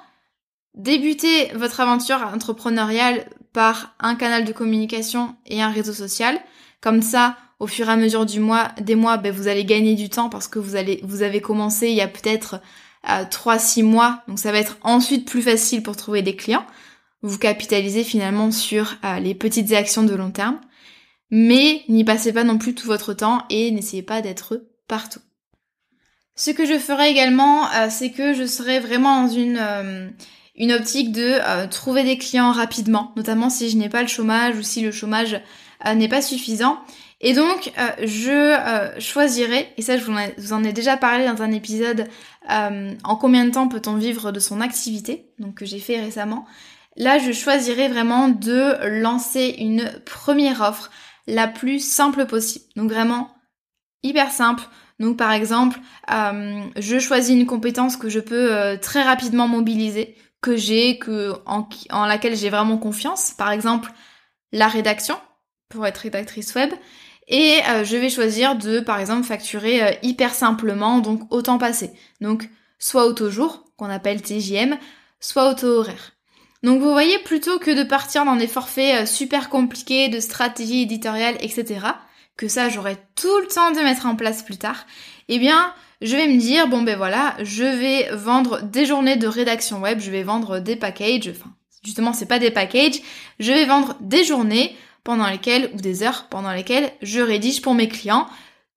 débutez 0.76 1.46
votre 1.56 1.80
aventure 1.80 2.30
entrepreneuriale 2.32 3.26
par 3.52 3.96
un 3.98 4.14
canal 4.14 4.44
de 4.44 4.52
communication 4.52 5.34
et 5.46 5.60
un 5.60 5.70
réseau 5.70 5.94
social. 5.94 6.38
Comme 6.80 7.02
ça, 7.02 7.36
au 7.60 7.66
fur 7.66 7.88
et 7.88 7.92
à 7.92 7.96
mesure 7.96 8.24
du 8.24 8.40
mois, 8.40 8.72
des 8.80 8.94
mois, 8.94 9.18
ben, 9.18 9.32
vous 9.32 9.46
allez 9.46 9.66
gagner 9.66 9.94
du 9.94 10.08
temps 10.08 10.30
parce 10.30 10.48
que 10.48 10.58
vous 10.58 10.76
allez, 10.76 11.00
vous 11.04 11.22
avez 11.22 11.42
commencé 11.42 11.88
il 11.88 11.94
y 11.94 12.00
a 12.00 12.08
peut-être 12.08 12.60
euh, 13.08 13.24
3-6 13.24 13.84
mois, 13.84 14.22
donc 14.28 14.38
ça 14.38 14.50
va 14.50 14.58
être 14.58 14.78
ensuite 14.82 15.28
plus 15.28 15.42
facile 15.42 15.82
pour 15.82 15.94
trouver 15.94 16.22
des 16.22 16.34
clients. 16.34 16.64
Vous 17.22 17.38
capitalisez 17.38 18.02
finalement 18.02 18.50
sur 18.50 18.96
euh, 19.04 19.20
les 19.20 19.34
petites 19.34 19.72
actions 19.72 20.02
de 20.02 20.14
long 20.14 20.30
terme, 20.30 20.58
mais 21.30 21.82
n'y 21.90 22.02
passez 22.02 22.32
pas 22.32 22.44
non 22.44 22.56
plus 22.56 22.74
tout 22.74 22.86
votre 22.86 23.12
temps 23.12 23.44
et 23.50 23.70
n'essayez 23.70 24.02
pas 24.02 24.22
d'être 24.22 24.62
partout. 24.88 25.20
Ce 26.34 26.50
que 26.50 26.64
je 26.64 26.78
ferai 26.78 27.10
également, 27.10 27.70
euh, 27.72 27.88
c'est 27.90 28.10
que 28.10 28.32
je 28.32 28.46
serai 28.46 28.80
vraiment 28.80 29.26
dans 29.26 29.28
une 29.28 30.72
optique 30.72 31.12
de 31.12 31.66
trouver 31.68 32.04
des 32.04 32.16
clients 32.16 32.52
rapidement, 32.52 33.12
notamment 33.16 33.50
si 33.50 33.68
je 33.68 33.76
n'ai 33.76 33.90
pas 33.90 34.00
le 34.00 34.08
chômage 34.08 34.56
ou 34.56 34.62
si 34.62 34.80
le 34.80 34.92
chômage 34.92 35.42
n'est 35.94 36.08
pas 36.08 36.22
suffisant. 36.22 36.78
Et 37.20 37.34
donc, 37.34 37.72
euh, 37.78 37.90
je 38.06 38.30
euh, 38.30 38.98
choisirai, 38.98 39.68
et 39.76 39.82
ça 39.82 39.98
je 39.98 40.04
vous 40.04 40.52
en 40.52 40.64
ai 40.64 40.72
déjà 40.72 40.96
parlé 40.96 41.26
dans 41.26 41.42
un 41.42 41.52
épisode, 41.52 42.08
euh, 42.50 42.94
en 43.04 43.16
combien 43.16 43.44
de 43.44 43.50
temps 43.50 43.68
peut-on 43.68 43.96
vivre 43.96 44.32
de 44.32 44.40
son 44.40 44.62
activité, 44.62 45.26
donc 45.38 45.56
que 45.56 45.66
j'ai 45.66 45.80
fait 45.80 46.00
récemment. 46.00 46.46
Là, 46.96 47.18
je 47.18 47.32
choisirai 47.32 47.88
vraiment 47.88 48.28
de 48.28 48.74
lancer 49.02 49.54
une 49.58 49.90
première 50.06 50.62
offre 50.62 50.90
la 51.26 51.46
plus 51.46 51.78
simple 51.78 52.26
possible. 52.26 52.64
Donc 52.74 52.90
vraiment 52.90 53.30
hyper 54.02 54.30
simple. 54.30 54.64
Donc 54.98 55.16
par 55.16 55.32
exemple, 55.32 55.78
je 56.08 56.98
choisis 56.98 57.34
une 57.34 57.46
compétence 57.46 57.96
que 57.96 58.08
je 58.08 58.18
peux 58.18 58.76
très 58.82 59.02
rapidement 59.02 59.46
mobiliser, 59.46 60.16
que 60.42 60.56
j'ai, 60.56 60.98
que 60.98 61.32
en 61.46 62.06
laquelle 62.06 62.36
j'ai 62.36 62.50
vraiment 62.50 62.76
confiance. 62.76 63.30
Par 63.30 63.52
exemple, 63.52 63.92
la 64.52 64.66
rédaction 64.66 65.16
pour 65.70 65.86
être 65.86 65.98
rédactrice 65.98 66.54
web. 66.54 66.70
Et 67.28 67.60
euh, 67.68 67.84
je 67.84 67.96
vais 67.96 68.10
choisir 68.10 68.56
de, 68.56 68.80
par 68.80 68.98
exemple, 68.98 69.26
facturer 69.26 69.82
euh, 69.82 69.92
hyper 70.02 70.34
simplement, 70.34 70.98
donc 70.98 71.22
au 71.32 71.40
temps 71.40 71.58
passé. 71.58 71.92
Donc, 72.20 72.50
soit 72.78 73.06
auto-jour, 73.06 73.64
qu'on 73.76 73.88
appelle 73.88 74.20
TJM, 74.20 74.76
soit 75.20 75.48
auto-horaire. 75.48 76.12
Donc 76.62 76.80
vous 76.82 76.90
voyez, 76.90 77.18
plutôt 77.20 77.58
que 77.58 77.70
de 77.70 77.84
partir 77.84 78.24
dans 78.24 78.36
des 78.36 78.48
forfaits 78.48 79.02
euh, 79.02 79.06
super 79.06 79.48
compliqués 79.48 80.08
de 80.08 80.20
stratégie 80.20 80.82
éditoriale, 80.82 81.36
etc., 81.40 81.86
que 82.36 82.48
ça 82.48 82.68
j'aurai 82.68 82.96
tout 83.14 83.38
le 83.40 83.46
temps 83.46 83.70
de 83.70 83.80
mettre 83.80 84.06
en 84.06 84.16
place 84.16 84.42
plus 84.42 84.58
tard, 84.58 84.86
eh 85.28 85.38
bien, 85.38 85.72
je 86.02 86.16
vais 86.16 86.26
me 86.26 86.38
dire, 86.38 86.68
bon 86.68 86.82
ben 86.82 86.96
voilà, 86.96 87.36
je 87.42 87.64
vais 87.64 88.10
vendre 88.14 88.62
des 88.62 88.86
journées 88.86 89.16
de 89.16 89.26
rédaction 89.26 89.80
web, 89.80 90.00
je 90.00 90.10
vais 90.10 90.22
vendre 90.22 90.58
des 90.58 90.76
packages, 90.76 91.28
enfin, 91.28 91.50
justement 91.84 92.12
c'est 92.12 92.26
pas 92.26 92.38
des 92.38 92.50
packages, 92.50 93.00
je 93.38 93.52
vais 93.52 93.66
vendre 93.66 93.96
des 94.00 94.24
journées 94.24 94.76
pendant 95.04 95.28
lesquelles, 95.28 95.70
ou 95.74 95.80
des 95.80 96.02
heures 96.02 96.26
pendant 96.28 96.52
lesquelles 96.52 96.92
je 97.02 97.20
rédige 97.20 97.62
pour 97.62 97.74
mes 97.74 97.88
clients. 97.88 98.26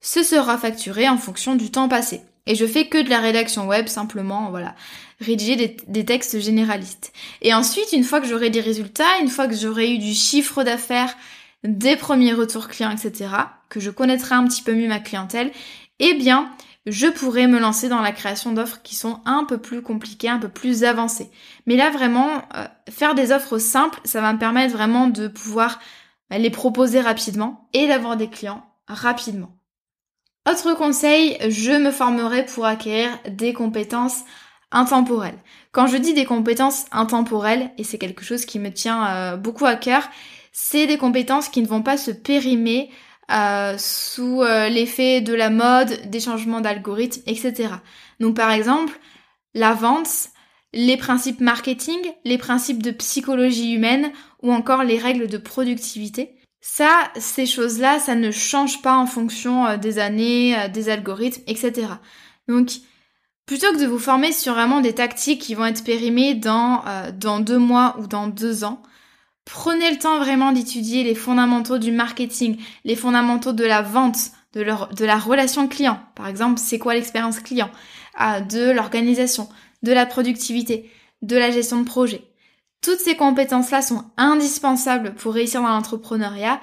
Ce 0.02 0.24
sera 0.24 0.58
facturé 0.58 1.08
en 1.08 1.18
fonction 1.18 1.56
du 1.56 1.72
temps 1.72 1.88
passé. 1.88 2.22
Et 2.46 2.56
je 2.56 2.66
fais 2.66 2.88
que 2.88 3.02
de 3.02 3.10
la 3.10 3.20
rédaction 3.20 3.68
web, 3.68 3.88
simplement, 3.88 4.50
voilà, 4.50 4.76
rédiger 5.22 5.78
des, 5.88 6.06
textes 6.06 6.40
généralistes. 6.40 7.14
Et 7.42 7.54
ensuite, 7.54 7.94
une 7.94 8.04
fois 8.04 8.20
que 8.20 8.28
j'aurai 8.28 8.50
des 8.50 8.60
résultats, 8.60 9.20
une 9.22 9.30
fois 9.30 9.48
que 9.48 9.56
j'aurai 9.56 9.92
eu 9.92 9.98
du 9.98 10.14
chiffre 10.14 10.64
d'affaires, 10.64 11.16
des 11.64 11.96
premiers 11.96 12.34
retours 12.34 12.68
clients, 12.68 12.92
etc., 12.92 13.30
que 13.70 13.80
je 13.80 13.90
connaîtrai 13.90 14.36
un 14.36 14.46
petit 14.46 14.62
peu 14.62 14.74
mieux 14.74 14.90
ma 14.90 15.00
clientèle, 15.00 15.52
eh 16.00 16.14
bien, 16.16 16.50
je 16.86 17.08
pourrais 17.08 17.48
me 17.48 17.60
lancer 17.60 17.88
dans 17.88 18.02
la 18.02 18.12
création 18.12 18.52
d'offres 18.52 18.82
qui 18.84 18.96
sont 18.96 19.22
un 19.26 19.46
peu 19.46 19.58
plus 19.58 19.82
compliquées, 19.82 20.28
un 20.28 20.40
peu 20.40 20.50
plus 20.50 20.84
avancées. 20.84 21.30
Mais 21.66 21.78
là, 21.78 21.92
vraiment, 21.92 22.30
euh, 22.56 22.66
faire 22.90 23.16
des 23.16 23.32
offres 23.32 23.58
simples, 23.58 24.02
ça 24.04 24.20
va 24.20 24.34
me 24.34 24.40
permettre 24.40 24.74
vraiment 24.74 25.08
de 25.08 25.30
pouvoir 25.30 25.80
les 26.38 26.50
proposer 26.50 27.02
rapidement 27.02 27.70
et 27.74 27.88
d'avoir 27.88 28.18
des 28.18 28.30
clients 28.30 28.64
rapidement. 28.88 29.58
Autre 30.50 30.74
conseil, 30.76 31.38
je 31.50 31.72
me 31.72 31.92
formerai 31.92 32.46
pour 32.46 32.66
acquérir 32.66 33.18
des 33.30 33.54
compétences 33.54 34.24
intemporelles. 34.72 35.38
Quand 35.72 35.88
je 35.88 35.98
dis 35.98 36.14
des 36.14 36.26
compétences 36.26 36.86
intemporelles, 36.92 37.72
et 37.78 37.84
c'est 37.84 37.98
quelque 37.98 38.26
chose 38.26 38.46
qui 38.46 38.60
me 38.60 38.72
tient 38.72 39.08
euh, 39.08 39.38
beaucoup 39.38 39.66
à 39.66 39.76
cœur, 39.76 40.10
c'est 40.52 40.86
des 40.86 40.98
compétences 40.98 41.50
qui 41.50 41.62
ne 41.62 41.68
vont 41.68 41.82
pas 41.82 41.98
se 41.98 42.12
périmer 42.12 42.92
euh, 43.32 43.78
sous 43.78 44.42
euh, 44.42 44.68
l'effet 44.68 45.22
de 45.22 45.34
la 45.34 45.50
mode, 45.50 46.10
des 46.10 46.20
changements 46.20 46.62
d'algorithmes, 46.62 47.22
etc. 47.26 47.70
Donc 48.20 48.36
par 48.36 48.52
exemple, 48.52 49.00
la 49.54 49.74
vente, 49.74 50.30
les 50.74 50.98
principes 50.98 51.40
marketing, 51.40 52.00
les 52.26 52.38
principes 52.38 52.82
de 52.82 52.92
psychologie 52.92 53.74
humaine 53.74 54.12
ou 54.42 54.52
encore 54.52 54.84
les 54.84 54.98
règles 54.98 55.28
de 55.28 55.38
productivité. 55.38 56.36
Ça, 56.62 57.12
ces 57.18 57.46
choses-là, 57.46 58.00
ça 58.00 58.16
ne 58.16 58.32
change 58.32 58.82
pas 58.82 58.96
en 58.96 59.06
fonction 59.06 59.66
euh, 59.66 59.78
des 59.78 60.00
années, 60.00 60.58
euh, 60.58 60.70
des 60.70 60.90
algorithmes, 60.90 61.44
etc. 61.46 61.88
Donc, 62.48 62.72
plutôt 63.46 63.72
que 63.74 63.82
de 63.82 63.86
vous 63.86 64.00
former 64.00 64.32
sur 64.32 64.54
vraiment 64.54 64.80
des 64.80 64.94
tactiques 64.94 65.42
qui 65.42 65.56
vont 65.56 65.66
être 65.66 65.84
périmées 65.84 66.36
dans, 66.36 66.82
euh, 66.88 67.12
dans 67.12 67.42
deux 67.42 67.58
mois 67.58 67.98
ou 68.00 68.08
dans 68.08 68.28
deux 68.28 68.64
ans, 68.64 68.82
prenez 69.44 69.92
le 69.92 69.98
temps 69.98 70.20
vraiment 70.20 70.54
d'étudier 70.54 71.04
les 71.04 71.16
fondamentaux 71.16 71.78
du 71.80 71.92
marketing, 71.92 72.58
les 72.86 72.96
fondamentaux 72.96 73.52
de 73.52 73.66
la 73.66 73.82
vente, 73.82 74.32
de, 74.54 74.62
la 74.62 75.18
relation 75.18 75.68
client. 75.68 76.00
Par 76.16 76.28
exemple, 76.28 76.62
c'est 76.64 76.80
quoi 76.80 76.94
l'expérience 76.94 77.42
client, 77.42 77.72
de 78.50 78.72
l'organisation, 78.72 79.50
de 79.84 79.92
la 79.92 80.06
productivité, 80.06 80.90
de 81.22 81.38
la 81.38 81.52
gestion 81.52 81.80
de 81.80 81.86
projet. 81.86 82.22
Toutes 82.82 83.00
ces 83.00 83.16
compétences-là 83.16 83.82
sont 83.82 84.04
indispensables 84.18 85.14
pour 85.16 85.34
réussir 85.34 85.62
dans 85.62 85.70
l'entrepreneuriat. 85.70 86.60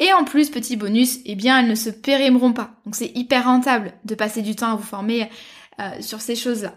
Et 0.00 0.12
en 0.12 0.24
plus, 0.24 0.50
petit 0.50 0.76
bonus, 0.76 1.18
eh 1.26 1.36
bien, 1.36 1.60
elles 1.60 1.68
ne 1.68 1.74
se 1.74 1.90
périmeront 1.90 2.52
pas. 2.52 2.72
Donc 2.84 2.96
c'est 2.96 3.12
hyper 3.14 3.44
rentable 3.44 3.92
de 4.04 4.14
passer 4.14 4.42
du 4.42 4.56
temps 4.56 4.72
à 4.72 4.74
vous 4.74 4.82
former 4.82 5.30
euh, 5.80 5.90
sur 6.00 6.20
ces 6.20 6.34
choses-là. 6.34 6.74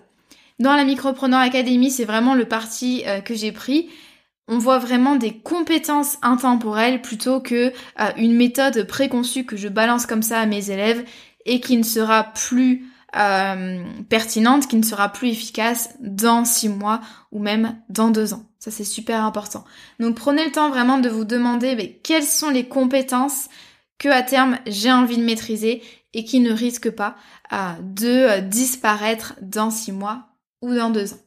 Dans 0.59 0.75
la 0.75 0.83
Micropreneur 0.83 1.39
Academy, 1.39 1.89
c'est 1.89 2.05
vraiment 2.05 2.35
le 2.35 2.45
parti 2.45 3.03
euh, 3.07 3.21
que 3.21 3.33
j'ai 3.33 3.51
pris. 3.51 3.89
On 4.47 4.57
voit 4.57 4.77
vraiment 4.77 5.15
des 5.15 5.31
compétences 5.31 6.17
intemporelles 6.21 7.01
plutôt 7.01 7.39
que 7.39 7.71
euh, 7.99 8.11
une 8.17 8.35
méthode 8.35 8.85
préconçue 8.87 9.45
que 9.45 9.57
je 9.57 9.69
balance 9.69 10.05
comme 10.05 10.21
ça 10.21 10.39
à 10.39 10.45
mes 10.45 10.69
élèves 10.69 11.03
et 11.45 11.59
qui 11.59 11.77
ne 11.77 11.83
sera 11.83 12.23
plus 12.23 12.85
euh, 13.15 13.83
pertinente 14.09 14.67
qui 14.67 14.75
ne 14.75 14.83
sera 14.83 15.09
plus 15.09 15.29
efficace 15.29 15.89
dans 15.99 16.45
six 16.45 16.69
mois 16.69 17.01
ou 17.31 17.39
même 17.39 17.77
dans 17.89 18.09
deux 18.09 18.33
ans. 18.33 18.43
Ça 18.59 18.71
c'est 18.71 18.83
super 18.83 19.23
important. 19.23 19.65
Donc 19.99 20.15
prenez 20.15 20.45
le 20.45 20.51
temps 20.51 20.69
vraiment 20.69 20.97
de 20.97 21.09
vous 21.09 21.25
demander 21.25 21.75
mais, 21.75 21.99
quelles 22.03 22.23
sont 22.23 22.49
les 22.49 22.67
compétences 22.67 23.49
que 23.99 24.09
à 24.09 24.23
terme 24.23 24.57
j'ai 24.65 24.91
envie 24.91 25.17
de 25.17 25.23
maîtriser 25.23 25.83
et 26.13 26.25
qui 26.25 26.39
ne 26.39 26.51
risquent 26.51 26.91
pas 26.91 27.15
euh, 27.51 27.73
de 27.81 28.07
euh, 28.07 28.41
disparaître 28.41 29.35
dans 29.41 29.69
six 29.69 29.91
mois 29.91 30.27
ou 30.61 30.73
dans 30.73 30.89
deux 30.89 31.13
ans. 31.13 31.21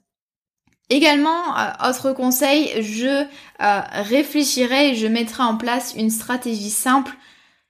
Également, 0.89 1.55
autre 1.85 2.13
conseil, 2.13 2.81
je 2.81 3.25
réfléchirai 3.59 4.91
et 4.91 4.95
je 4.95 5.09
mettrai 5.09 5.43
en 5.43 5.57
place 5.57 5.95
une 5.97 6.11
stratégie 6.11 6.71
simple 6.71 7.13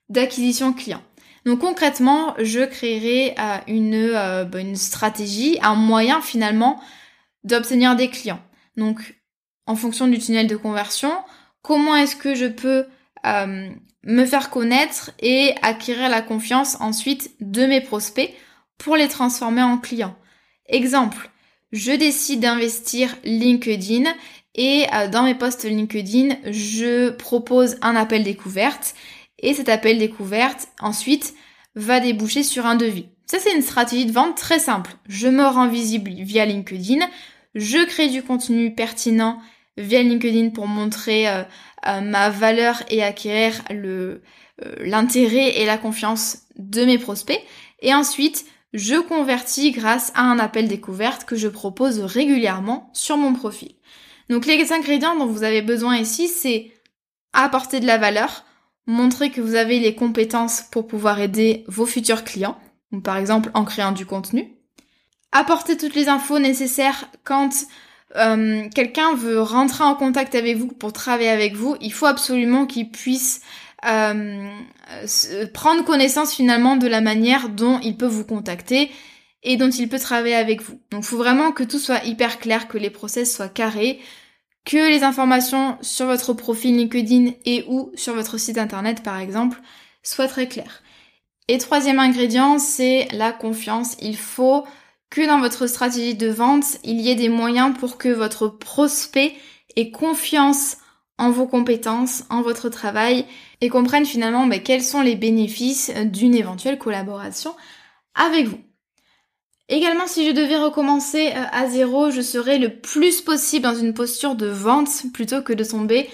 d'acquisition 0.07 0.71
client. 0.71 1.01
Donc 1.47 1.59
concrètement, 1.59 2.35
je 2.39 2.59
créerai 2.59 3.33
euh, 3.39 3.57
une, 3.67 3.93
euh, 3.93 4.43
bah, 4.43 4.59
une 4.59 4.75
stratégie, 4.75 5.57
un 5.61 5.75
moyen 5.75 6.19
finalement 6.19 6.81
d'obtenir 7.45 7.95
des 7.95 8.09
clients. 8.09 8.41
Donc 8.75 9.15
en 9.65 9.77
fonction 9.77 10.09
du 10.09 10.19
tunnel 10.19 10.47
de 10.47 10.57
conversion, 10.57 11.09
comment 11.61 11.95
est-ce 11.95 12.17
que 12.17 12.35
je 12.35 12.47
peux 12.47 12.85
euh, 13.25 13.69
me 14.03 14.25
faire 14.25 14.49
connaître 14.49 15.11
et 15.19 15.53
acquérir 15.61 16.09
la 16.09 16.21
confiance 16.21 16.75
ensuite 16.81 17.31
de 17.39 17.65
mes 17.65 17.79
prospects 17.79 18.33
pour 18.77 18.97
les 18.97 19.07
transformer 19.07 19.63
en 19.63 19.77
clients? 19.77 20.17
Exemple, 20.67 21.29
je 21.71 21.93
décide 21.93 22.41
d'investir 22.41 23.15
LinkedIn 23.23 24.03
et 24.55 24.87
dans 25.13 25.23
mes 25.23 25.35
posts 25.35 25.63
LinkedIn, 25.63 26.35
je 26.51 27.11
propose 27.11 27.77
un 27.81 27.95
appel 27.95 28.23
découverte 28.23 28.95
et 29.39 29.53
cet 29.53 29.69
appel 29.69 29.97
découverte 29.97 30.67
ensuite 30.79 31.33
va 31.75 31.99
déboucher 31.99 32.43
sur 32.43 32.65
un 32.65 32.75
devis. 32.75 33.09
Ça 33.25 33.39
c'est 33.39 33.53
une 33.53 33.61
stratégie 33.61 34.05
de 34.05 34.11
vente 34.11 34.37
très 34.37 34.59
simple. 34.59 34.91
Je 35.07 35.27
me 35.27 35.45
rends 35.45 35.67
visible 35.67 36.11
via 36.11 36.45
LinkedIn, 36.45 37.05
je 37.55 37.85
crée 37.85 38.09
du 38.09 38.23
contenu 38.23 38.73
pertinent 38.73 39.39
via 39.77 40.01
LinkedIn 40.01 40.49
pour 40.49 40.67
montrer 40.67 41.27
euh, 41.27 41.43
euh, 41.87 42.01
ma 42.01 42.29
valeur 42.29 42.81
et 42.89 43.03
acquérir 43.03 43.61
le 43.69 44.21
l'intérêt 44.79 45.59
et 45.59 45.67
la 45.67 45.77
confiance 45.77 46.39
de 46.57 46.83
mes 46.83 46.97
prospects 46.97 47.39
et 47.81 47.93
ensuite 47.93 48.45
je 48.73 48.95
convertis 48.95 49.71
grâce 49.71 50.11
à 50.15 50.21
un 50.21 50.39
appel 50.39 50.67
découverte 50.67 51.25
que 51.25 51.35
je 51.35 51.47
propose 51.47 51.99
régulièrement 51.99 52.89
sur 52.93 53.17
mon 53.17 53.33
profil. 53.33 53.75
Donc 54.29 54.45
les 54.45 54.73
ingrédients 54.73 55.15
dont 55.15 55.25
vous 55.25 55.43
avez 55.43 55.61
besoin 55.61 55.97
ici, 55.97 56.27
c'est 56.27 56.71
apporter 57.33 57.79
de 57.79 57.85
la 57.85 57.97
valeur, 57.97 58.43
montrer 58.87 59.29
que 59.29 59.41
vous 59.41 59.55
avez 59.55 59.79
les 59.79 59.93
compétences 59.93 60.63
pour 60.71 60.87
pouvoir 60.87 61.19
aider 61.19 61.63
vos 61.67 61.85
futurs 61.85 62.23
clients, 62.23 62.57
par 63.03 63.17
exemple 63.17 63.51
en 63.53 63.65
créant 63.65 63.91
du 63.91 64.05
contenu, 64.05 64.53
apporter 65.31 65.77
toutes 65.77 65.95
les 65.95 66.07
infos 66.07 66.39
nécessaires 66.39 67.09
quand 67.23 67.51
euh, 68.15 68.67
quelqu'un 68.73 69.13
veut 69.13 69.41
rentrer 69.41 69.83
en 69.83 69.95
contact 69.95 70.33
avec 70.33 70.55
vous 70.57 70.67
pour 70.67 70.93
travailler 70.93 71.29
avec 71.29 71.55
vous, 71.55 71.75
il 71.81 71.91
faut 71.91 72.05
absolument 72.05 72.65
qu'il 72.65 72.89
puisse 72.89 73.41
euh, 73.85 74.49
prendre 75.53 75.83
connaissance 75.83 76.33
finalement 76.33 76.77
de 76.77 76.87
la 76.87 77.01
manière 77.01 77.49
dont 77.49 77.79
il 77.81 77.97
peut 77.97 78.07
vous 78.07 78.25
contacter 78.25 78.89
et 79.43 79.57
dont 79.57 79.69
il 79.69 79.89
peut 79.89 79.99
travailler 79.99 80.35
avec 80.35 80.61
vous. 80.61 80.79
Donc 80.91 81.03
il 81.03 81.07
faut 81.07 81.17
vraiment 81.17 81.51
que 81.51 81.63
tout 81.63 81.77
soit 81.77 82.03
hyper 82.05 82.39
clair, 82.39 82.67
que 82.67 82.77
les 82.77 82.89
process 82.89 83.35
soient 83.35 83.49
carrés, 83.49 83.99
que 84.67 84.89
les 84.91 85.03
informations 85.03 85.77
sur 85.81 86.07
votre 86.07 86.33
profil 86.33 86.75
LinkedIn 86.75 87.31
et 87.45 87.63
ou 87.69 87.89
sur 87.95 88.13
votre 88.13 88.37
site 88.37 88.57
internet 88.57 89.01
par 89.01 89.17
exemple 89.17 89.61
soient 90.03 90.27
très 90.27 90.49
claires. 90.49 90.83
Et 91.47 91.57
troisième 91.57 91.99
ingrédient, 91.99 92.59
c'est 92.59 93.07
la 93.13 93.31
confiance. 93.31 93.95
Il 94.01 94.17
faut 94.17 94.65
que 95.09 95.25
dans 95.25 95.39
votre 95.39 95.67
stratégie 95.67 96.15
de 96.15 96.27
vente, 96.27 96.65
il 96.83 96.99
y 96.99 97.09
ait 97.09 97.15
des 97.15 97.29
moyens 97.29 97.77
pour 97.79 97.97
que 97.97 98.09
votre 98.09 98.49
prospect 98.49 99.33
ait 99.77 99.89
confiance 99.89 100.75
en 101.17 101.31
vos 101.31 101.47
compétences, 101.47 102.25
en 102.29 102.41
votre 102.41 102.67
travail 102.67 103.25
et 103.61 103.69
comprennent 103.69 104.05
finalement 104.05 104.47
ben, 104.47 104.61
quels 104.61 104.83
sont 104.83 105.01
les 105.01 105.15
bénéfices 105.15 105.91
d'une 105.95 106.35
éventuelle 106.35 106.77
collaboration 106.77 107.55
avec 108.15 108.47
vous. 108.47 108.59
Également, 109.69 110.07
si 110.07 110.25
je 110.27 110.31
devais 110.31 110.57
recommencer 110.57 111.27
euh, 111.27 111.43
à 111.51 111.67
zéro, 111.67 112.09
je 112.09 112.21
serais 112.21 112.57
le 112.57 112.69
plus 112.69 113.21
possible 113.21 113.63
dans 113.63 113.75
une 113.75 113.93
posture 113.93 114.35
de 114.35 114.47
vente 114.47 115.03
plutôt 115.13 115.41
que 115.41 115.53
de 115.53 115.63
tomber 115.63 116.09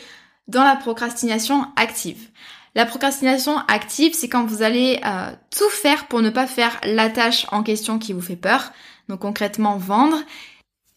dans 0.48 0.64
la 0.64 0.76
procrastination 0.76 1.66
active. 1.76 2.30
La 2.76 2.86
procrastination 2.86 3.60
active, 3.68 4.14
c'est 4.14 4.30
quand 4.30 4.46
vous 4.46 4.64
allez 4.64 5.00
euh, 5.06 5.32
tout 5.56 5.70
faire 5.70 6.08
pour 6.08 6.22
ne 6.22 6.32
pas 6.32 6.48
faire 6.48 6.80
la 6.84 7.10
tâche 7.10 7.46
en 7.52 7.62
question 7.62 8.00
qui 8.00 8.14
vous 8.14 8.22
fait 8.22 8.36
peur, 8.36 8.72
donc 9.08 9.20
concrètement 9.20 9.78
vendre, 9.78 10.18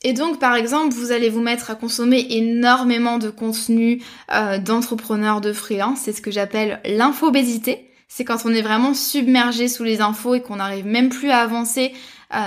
et 0.02 0.12
donc, 0.12 0.38
par 0.38 0.54
exemple, 0.54 0.94
vous 0.94 1.10
allez 1.10 1.28
vous 1.28 1.40
mettre 1.40 1.70
à 1.70 1.74
consommer 1.74 2.26
énormément 2.30 3.18
de 3.18 3.28
contenu 3.30 4.02
euh, 4.32 4.58
d'entrepreneurs 4.58 5.40
de 5.40 5.52
freelance. 5.52 6.00
C'est 6.04 6.12
ce 6.12 6.20
que 6.22 6.30
j'appelle 6.30 6.80
l'infobésité. 6.84 7.90
C'est 8.06 8.24
quand 8.24 8.44
on 8.44 8.54
est 8.54 8.62
vraiment 8.62 8.94
submergé 8.94 9.66
sous 9.66 9.82
les 9.82 10.00
infos 10.00 10.34
et 10.34 10.42
qu'on 10.42 10.56
n'arrive 10.56 10.86
même 10.86 11.08
plus 11.08 11.30
à 11.30 11.38
avancer 11.38 11.92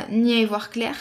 ni 0.09 0.33
à 0.33 0.37
y 0.39 0.45
voir 0.45 0.69
clair. 0.69 0.95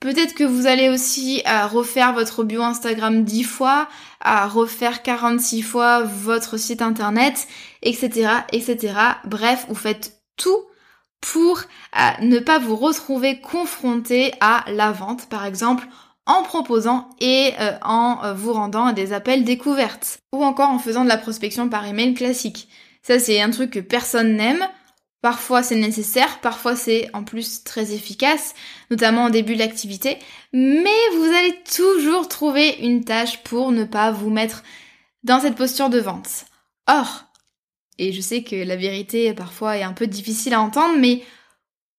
Peut-être 0.00 0.34
que 0.34 0.44
vous 0.44 0.66
allez 0.66 0.88
aussi 0.88 1.42
euh, 1.46 1.66
refaire 1.66 2.14
votre 2.14 2.42
bio 2.42 2.62
Instagram 2.62 3.22
10 3.22 3.44
fois, 3.44 3.86
à 4.20 4.48
refaire 4.48 5.02
46 5.02 5.60
fois 5.60 6.02
votre 6.02 6.56
site 6.56 6.80
internet, 6.80 7.46
etc., 7.82 8.30
etc. 8.50 8.94
Bref, 9.24 9.66
vous 9.68 9.74
faites 9.74 10.22
tout 10.36 10.64
pour 11.20 11.58
euh, 11.58 12.24
ne 12.24 12.38
pas 12.38 12.58
vous 12.58 12.76
retrouver 12.76 13.40
confronté 13.40 14.32
à 14.40 14.64
la 14.68 14.90
vente, 14.90 15.28
par 15.28 15.44
exemple 15.44 15.86
en 16.26 16.42
proposant 16.42 17.08
et 17.20 17.52
euh, 17.60 17.72
en 17.82 18.20
euh, 18.24 18.34
vous 18.34 18.52
rendant 18.52 18.86
à 18.86 18.92
des 18.92 19.12
appels 19.12 19.44
découvertes 19.44 20.20
ou 20.32 20.44
encore 20.44 20.68
en 20.68 20.78
faisant 20.78 21.02
de 21.02 21.08
la 21.08 21.18
prospection 21.18 21.68
par 21.68 21.86
email 21.86 22.14
classique. 22.14 22.68
Ça 23.02 23.18
c'est 23.18 23.40
un 23.40 23.50
truc 23.50 23.70
que 23.70 23.80
personne 23.80 24.36
n'aime. 24.36 24.64
Parfois 25.22 25.62
c'est 25.62 25.76
nécessaire, 25.76 26.40
parfois 26.40 26.76
c'est 26.76 27.10
en 27.12 27.24
plus 27.24 27.62
très 27.62 27.92
efficace, 27.92 28.54
notamment 28.90 29.26
au 29.26 29.30
début 29.30 29.54
de 29.54 29.58
l'activité, 29.58 30.18
mais 30.52 30.88
vous 31.14 31.24
allez 31.24 31.54
toujours 31.74 32.26
trouver 32.26 32.76
une 32.80 33.04
tâche 33.04 33.42
pour 33.42 33.70
ne 33.70 33.84
pas 33.84 34.10
vous 34.10 34.30
mettre 34.30 34.62
dans 35.22 35.40
cette 35.40 35.56
posture 35.56 35.90
de 35.90 36.00
vente. 36.00 36.46
Or, 36.86 37.24
et 37.98 38.12
je 38.12 38.20
sais 38.22 38.42
que 38.42 38.56
la 38.56 38.76
vérité 38.76 39.34
parfois 39.34 39.76
est 39.76 39.82
un 39.82 39.92
peu 39.92 40.06
difficile 40.06 40.54
à 40.54 40.60
entendre, 40.60 40.98
mais 40.98 41.22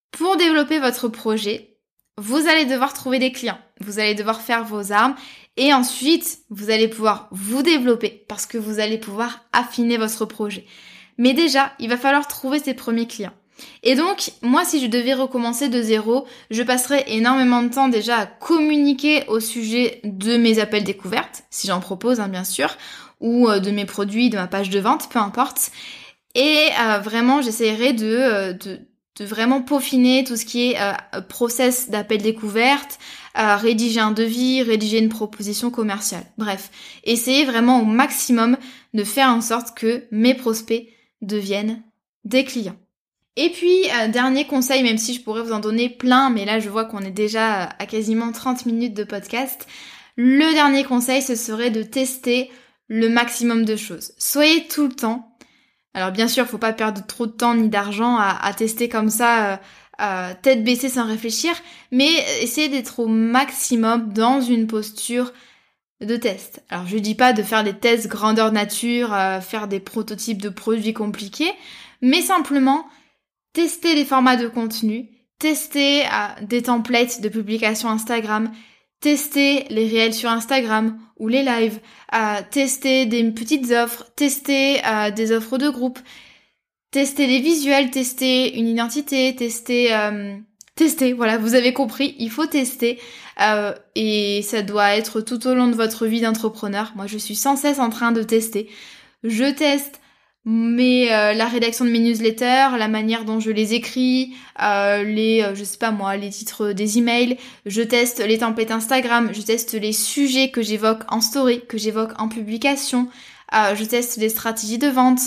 pour 0.10 0.36
développer 0.36 0.80
votre 0.80 1.08
projet, 1.08 1.78
vous 2.18 2.48
allez 2.48 2.66
devoir 2.66 2.94
trouver 2.94 3.20
des 3.20 3.32
clients, 3.32 3.60
vous 3.80 4.00
allez 4.00 4.16
devoir 4.16 4.42
faire 4.42 4.66
vos 4.66 4.92
armes 4.92 5.16
et 5.58 5.74
ensuite 5.74 6.40
vous 6.50 6.72
allez 6.72 6.88
pouvoir 6.88 7.30
vous 7.32 7.62
développer 7.62 8.26
parce 8.28 8.48
que 8.48 8.58
vous 8.58 8.80
allez 8.80 8.98
pouvoir 8.98 9.46
affiner 9.54 9.98
votre 9.98 10.26
projet. 10.26 10.66
Mais 11.22 11.36
déjà, 11.36 11.72
il 11.78 11.88
va 11.88 11.98
falloir 11.98 12.28
trouver 12.28 12.58
ces 12.58 12.74
premiers 12.74 13.06
clients. 13.06 13.36
Et 13.84 13.94
donc, 13.94 14.32
moi, 14.42 14.66
si 14.66 14.82
je 14.82 14.88
devais 14.88 15.14
recommencer 15.14 15.70
de 15.70 15.80
zéro, 15.80 16.26
je 16.50 16.64
passerais 16.64 17.04
énormément 17.10 17.62
de 17.62 17.70
temps 17.70 17.90
déjà 17.90 18.18
à 18.18 18.26
communiquer 18.26 19.24
au 19.28 19.40
sujet 19.40 20.02
de 20.04 20.36
mes 20.36 20.58
appels 20.58 20.84
découvertes, 20.84 21.44
si 21.52 21.68
j'en 21.68 21.80
propose, 21.80 22.20
hein, 22.20 22.28
bien 22.28 22.44
sûr, 22.44 22.76
ou 23.20 23.48
euh, 23.48 23.60
de 23.60 23.70
mes 23.70 23.86
produits, 23.86 24.32
de 24.32 24.36
ma 24.36 24.48
page 24.48 24.72
de 24.72 24.80
vente, 24.80 25.10
peu 25.10 25.20
importe. 25.20 25.70
Et 26.34 26.70
euh, 26.80 26.98
vraiment, 26.98 27.44
j'essaierai 27.44 27.94
de, 27.94 28.08
euh, 28.08 28.54
de, 28.54 28.80
de, 29.20 29.24
vraiment 29.24 29.62
peaufiner 29.62 30.24
tout 30.24 30.38
ce 30.38 30.46
qui 30.46 30.72
est 30.72 30.78
process 31.30 31.92
d'appel 31.92 32.24
découverte, 32.24 32.98
rédiger 33.36 34.00
un 34.00 34.10
devis, 34.12 34.64
rédiger 34.64 34.98
une 34.98 35.10
proposition 35.10 35.70
commerciale. 35.70 36.24
Bref, 36.40 36.72
essayer 37.04 37.46
vraiment 37.46 37.82
au 37.82 37.86
maximum 37.86 38.58
de 38.96 39.04
faire 39.04 39.28
en 39.28 39.42
sorte 39.42 39.78
que 39.78 40.06
mes 40.10 40.34
prospects 40.34 40.88
deviennent 41.22 41.82
des 42.26 42.44
clients. 42.44 42.78
Et 43.38 43.50
puis, 43.50 43.84
dernier 44.10 44.46
conseil, 44.46 44.84
même 44.84 44.98
si 44.98 45.14
je 45.14 45.22
pourrais 45.22 45.42
vous 45.42 45.54
en 45.54 45.60
donner 45.60 45.90
plein, 45.90 46.30
mais 46.30 46.44
là 46.44 46.60
je 46.60 46.70
vois 46.70 46.86
qu'on 46.86 47.00
est 47.00 47.12
déjà 47.12 47.64
à 47.64 47.86
quasiment 47.86 48.32
30 48.32 48.66
minutes 48.66 48.94
de 48.94 49.06
podcast, 49.06 49.68
le 50.18 50.54
dernier 50.54 50.84
conseil, 50.84 51.22
ce 51.22 51.36
serait 51.36 51.72
de 51.72 51.84
tester 51.84 52.52
le 52.88 53.08
maximum 53.08 53.64
de 53.64 53.78
choses. 53.78 54.12
Soyez 54.18 54.68
tout 54.68 54.88
le 54.88 54.94
temps. 54.94 55.36
Alors 55.94 56.12
bien 56.12 56.28
sûr, 56.28 56.46
faut 56.46 56.58
pas 56.58 56.74
perdre 56.74 57.06
trop 57.06 57.26
de 57.26 57.32
temps 57.32 57.56
ni 57.56 57.70
d'argent 57.70 58.18
à, 58.18 58.54
tester 58.54 58.90
comme 58.90 59.10
ça, 59.10 59.62
euh, 60.02 60.34
tête 60.42 60.64
baissée 60.64 60.90
sans 60.90 61.08
réfléchir, 61.08 61.54
mais 61.92 62.10
essayez 62.42 62.70
d'être 62.70 63.00
au 63.00 63.08
maximum 63.08 64.12
dans 64.12 64.42
une 64.42 64.68
posture 64.68 65.32
de 66.02 66.16
test. 66.16 66.64
Alors 66.70 66.88
je 66.88 66.98
dis 66.98 67.16
pas 67.16 67.34
de 67.34 67.44
faire 67.44 67.64
des 67.64 67.74
tests 67.74 68.08
grandeur 68.08 68.52
nature, 68.52 69.14
euh, 69.14 69.42
faire 69.42 69.68
des 69.68 69.80
prototypes 69.80 70.42
de 70.42 70.50
produits 70.50 70.94
compliqués, 70.94 71.52
mais 72.02 72.22
simplement 72.22 72.86
tester 73.54 73.96
les 73.96 74.06
formats 74.06 74.38
de 74.38 74.48
contenu, 74.48 75.10
tester 75.40 76.04
euh, 76.04 76.08
des 76.42 76.64
templates 76.64 77.22
de 77.22 77.30
publication 77.30 77.90
Instagram, 77.90 78.52
tester 79.00 79.66
les 79.70 79.88
réels 79.88 80.14
sur 80.14 80.30
Instagram 80.30 80.98
ou 81.18 81.28
les 81.28 81.44
lives, 81.44 81.80
tester 82.52 83.06
des 83.06 83.24
petites 83.32 83.72
offres, 83.72 84.06
tester 84.16 84.84
euh, 84.86 85.12
des 85.12 85.32
offres 85.32 85.58
de 85.58 85.70
groupe, 85.70 86.00
tester 86.92 87.28
les 87.28 87.40
visuels, 87.40 87.92
tester 87.92 88.58
une 88.58 88.68
identité, 88.68 89.36
tester... 89.36 89.92
Tester, 90.76 91.12
voilà, 91.14 91.38
vous 91.38 91.54
avez 91.54 91.74
compris, 91.74 92.16
il 92.18 92.30
faut 92.30 92.46
tester. 92.46 92.98
Euh, 93.42 93.74
et 93.96 94.42
ça 94.42 94.62
doit 94.62 94.96
être 94.96 95.22
tout 95.22 95.48
au 95.48 95.54
long 95.54 95.68
de 95.68 95.76
votre 95.76 96.06
vie 96.06 96.22
d'entrepreneur. 96.22 96.94
Moi, 96.96 97.08
je 97.08 97.18
suis 97.18 97.36
sans 97.36 97.56
cesse 97.56 97.80
en 97.80 97.90
train 97.90 98.12
de 98.12 98.24
tester. 98.24 98.70
Je 99.24 99.52
teste 99.52 100.00
mais 100.44 101.14
euh, 101.14 101.34
la 101.34 101.46
rédaction 101.46 101.86
de 101.86 101.92
mes 101.92 102.00
newsletters, 102.00 102.76
la 102.76 102.88
manière 102.88 103.26
dont 103.26 103.40
je 103.40 103.52
les 103.52 103.76
écris, 103.76 104.34
euh, 104.60 105.04
les, 105.04 105.46
je 105.54 105.64
sais 105.64 105.78
pas 105.78 105.92
moi, 105.92 106.18
les 106.18 106.32
titres 106.32 106.72
des 106.72 106.98
emails, 106.98 107.38
je 107.68 107.84
teste 107.84 108.26
les 108.26 108.40
templates 108.40 108.72
Instagram, 108.72 109.30
je 109.34 109.42
teste 109.42 109.74
les 109.74 109.94
sujets 109.94 110.50
que 110.50 110.64
j'évoque 110.64 111.04
en 111.10 111.22
story, 111.22 111.62
que 111.68 111.78
j'évoque 111.78 112.20
en 112.20 112.28
publication, 112.28 113.08
je 113.52 113.84
teste 113.84 114.18
les 114.18 114.30
stratégies 114.30 114.80
de 114.80 114.88
vente, 114.88 115.22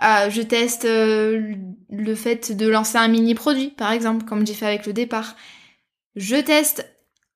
je 0.00 0.42
teste 0.42 0.84
le 0.84 2.14
fait 2.14 2.56
de 2.56 2.66
lancer 2.66 2.98
un 2.98 3.08
mini 3.08 3.34
produit, 3.34 3.68
par 3.68 3.92
exemple, 3.92 4.24
comme 4.24 4.46
j'ai 4.46 4.54
fait 4.54 4.66
avec 4.66 4.86
le 4.86 4.92
départ. 4.92 5.36
Je 6.16 6.36
teste 6.36 6.86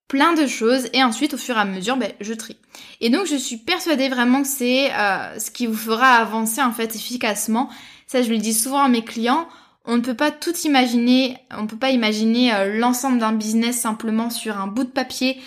plein 0.09 0.35
de 0.35 0.47
choses 0.47 0.89
et 0.93 1.03
ensuite 1.03 1.35
au 1.35 1.39
fur 1.39 1.57
et 1.57 1.61
à 1.61 1.65
mesure 1.65 1.97
ben, 1.97 2.13
je 2.21 2.35
trie. 2.35 2.57
Et 3.01 3.11
donc 3.11 3.27
je 3.27 3.37
suis 3.37 3.57
persuadée 3.57 4.09
vraiment 4.09 4.43
que 4.43 4.49
c'est 4.49 4.93
euh, 4.93 5.39
ce 5.39 5.51
qui 5.51 5.67
vous 5.67 5.77
fera 5.77 6.17
avancer 6.17 6.63
en 6.63 6.73
fait 6.73 6.95
efficacement. 6.95 7.69
Ça 8.07 8.23
je 8.23 8.31
le 8.31 8.39
dis 8.39 8.55
souvent 8.55 8.83
à 8.83 8.89
mes 8.89 9.03
clients. 9.03 9.49
On 9.87 9.97
ne 9.97 10.03
peut 10.03 10.15
pas 10.15 10.31
tout 10.31 10.57
imaginer, 10.65 11.37
on 11.51 11.63
ne 11.63 11.67
peut 11.67 11.77
pas 11.77 11.91
imaginer 11.91 12.55
euh, 12.55 12.79
l'ensemble 12.79 13.19
d'un 13.19 13.33
business 13.33 13.81
simplement 13.81 14.31
sur 14.31 14.59
un 14.59 14.67
bout 14.67 14.85
de 14.85 14.91
papier 14.91 15.41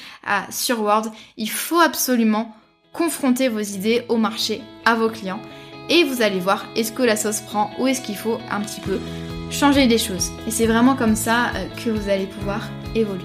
sur 0.52 0.82
Word. 0.82 1.12
Il 1.38 1.50
faut 1.50 1.80
absolument 1.80 2.56
confronter 2.94 3.48
vos 3.48 3.60
idées 3.60 4.04
au 4.10 4.18
marché, 4.18 4.62
à 4.86 4.96
vos 4.96 5.10
clients. 5.10 5.42
Et 5.90 6.04
vous 6.04 6.22
allez 6.22 6.40
voir 6.40 6.66
est-ce 6.76 6.92
que 6.92 7.04
la 7.04 7.16
sauce 7.16 7.42
prend 7.42 7.72
ou 7.80 7.88
est-ce 7.88 8.02
qu'il 8.02 8.16
faut 8.16 8.40
un 8.52 8.62
petit 8.62 8.82
peu 8.82 9.00
changer 9.50 9.88
des 9.88 9.98
choses. 9.98 10.32
Et 10.46 10.52
c'est 10.52 10.66
vraiment 10.66 10.96
comme 10.96 11.16
ça 11.16 11.48
euh, 11.56 11.68
que 11.84 11.90
vous 11.90 12.10
allez 12.10 12.26
pouvoir 12.26 12.68
évoluer. 12.96 13.24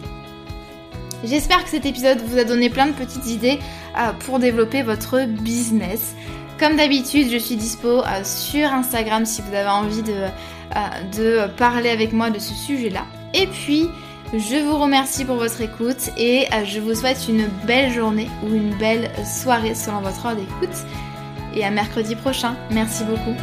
J'espère 1.25 1.65
que 1.65 1.71
cet 1.71 1.87
épisode 1.87 2.19
vous 2.25 2.39
a 2.39 2.45
donné 2.45 2.71
plein 2.71 2.87
de 2.87 2.93
petites 2.93 3.27
idées 3.27 3.59
euh, 3.99 4.13
pour 4.21 4.39
développer 4.39 4.83
votre 4.83 5.27
business. 5.27 6.15
Comme 6.59 6.77
d'habitude, 6.77 7.29
je 7.31 7.39
suis 7.39 7.57
dispo 7.57 8.03
sur 8.23 8.73
Instagram 8.73 9.27
si 9.27 9.43
vous 9.43 9.55
avez 9.55 9.69
envie 9.69 10.03
de 10.03 11.47
parler 11.57 11.91
avec 11.91 12.13
moi 12.13 12.31
de 12.31 12.39
ce 12.39 12.55
sujet-là. 12.55 13.05
Et 13.35 13.49
puis, 13.49 13.89
je 14.35 14.65
vous 14.65 14.79
remercie 14.79 15.27
pour 15.27 15.37
votre 15.37 15.61
écoute 15.61 16.09
et 16.17 16.47
euh, 16.55 16.65
je 16.65 16.81
vous 16.81 16.95
souhaite 16.95 17.29
une 17.29 17.49
belle 17.67 17.93
journée 17.93 18.31
ou 18.43 18.55
une 18.55 18.75
belle 18.77 19.11
soirée 19.27 19.75
selon 19.75 20.01
votre 20.01 20.25
heure 20.25 20.37
d'écoute. 20.37 20.75
Et 21.55 21.65
à 21.65 21.71
mercredi 21.71 22.17
prochain. 22.17 22.57
Merci 22.71 23.05
beaucoup. 23.05 23.37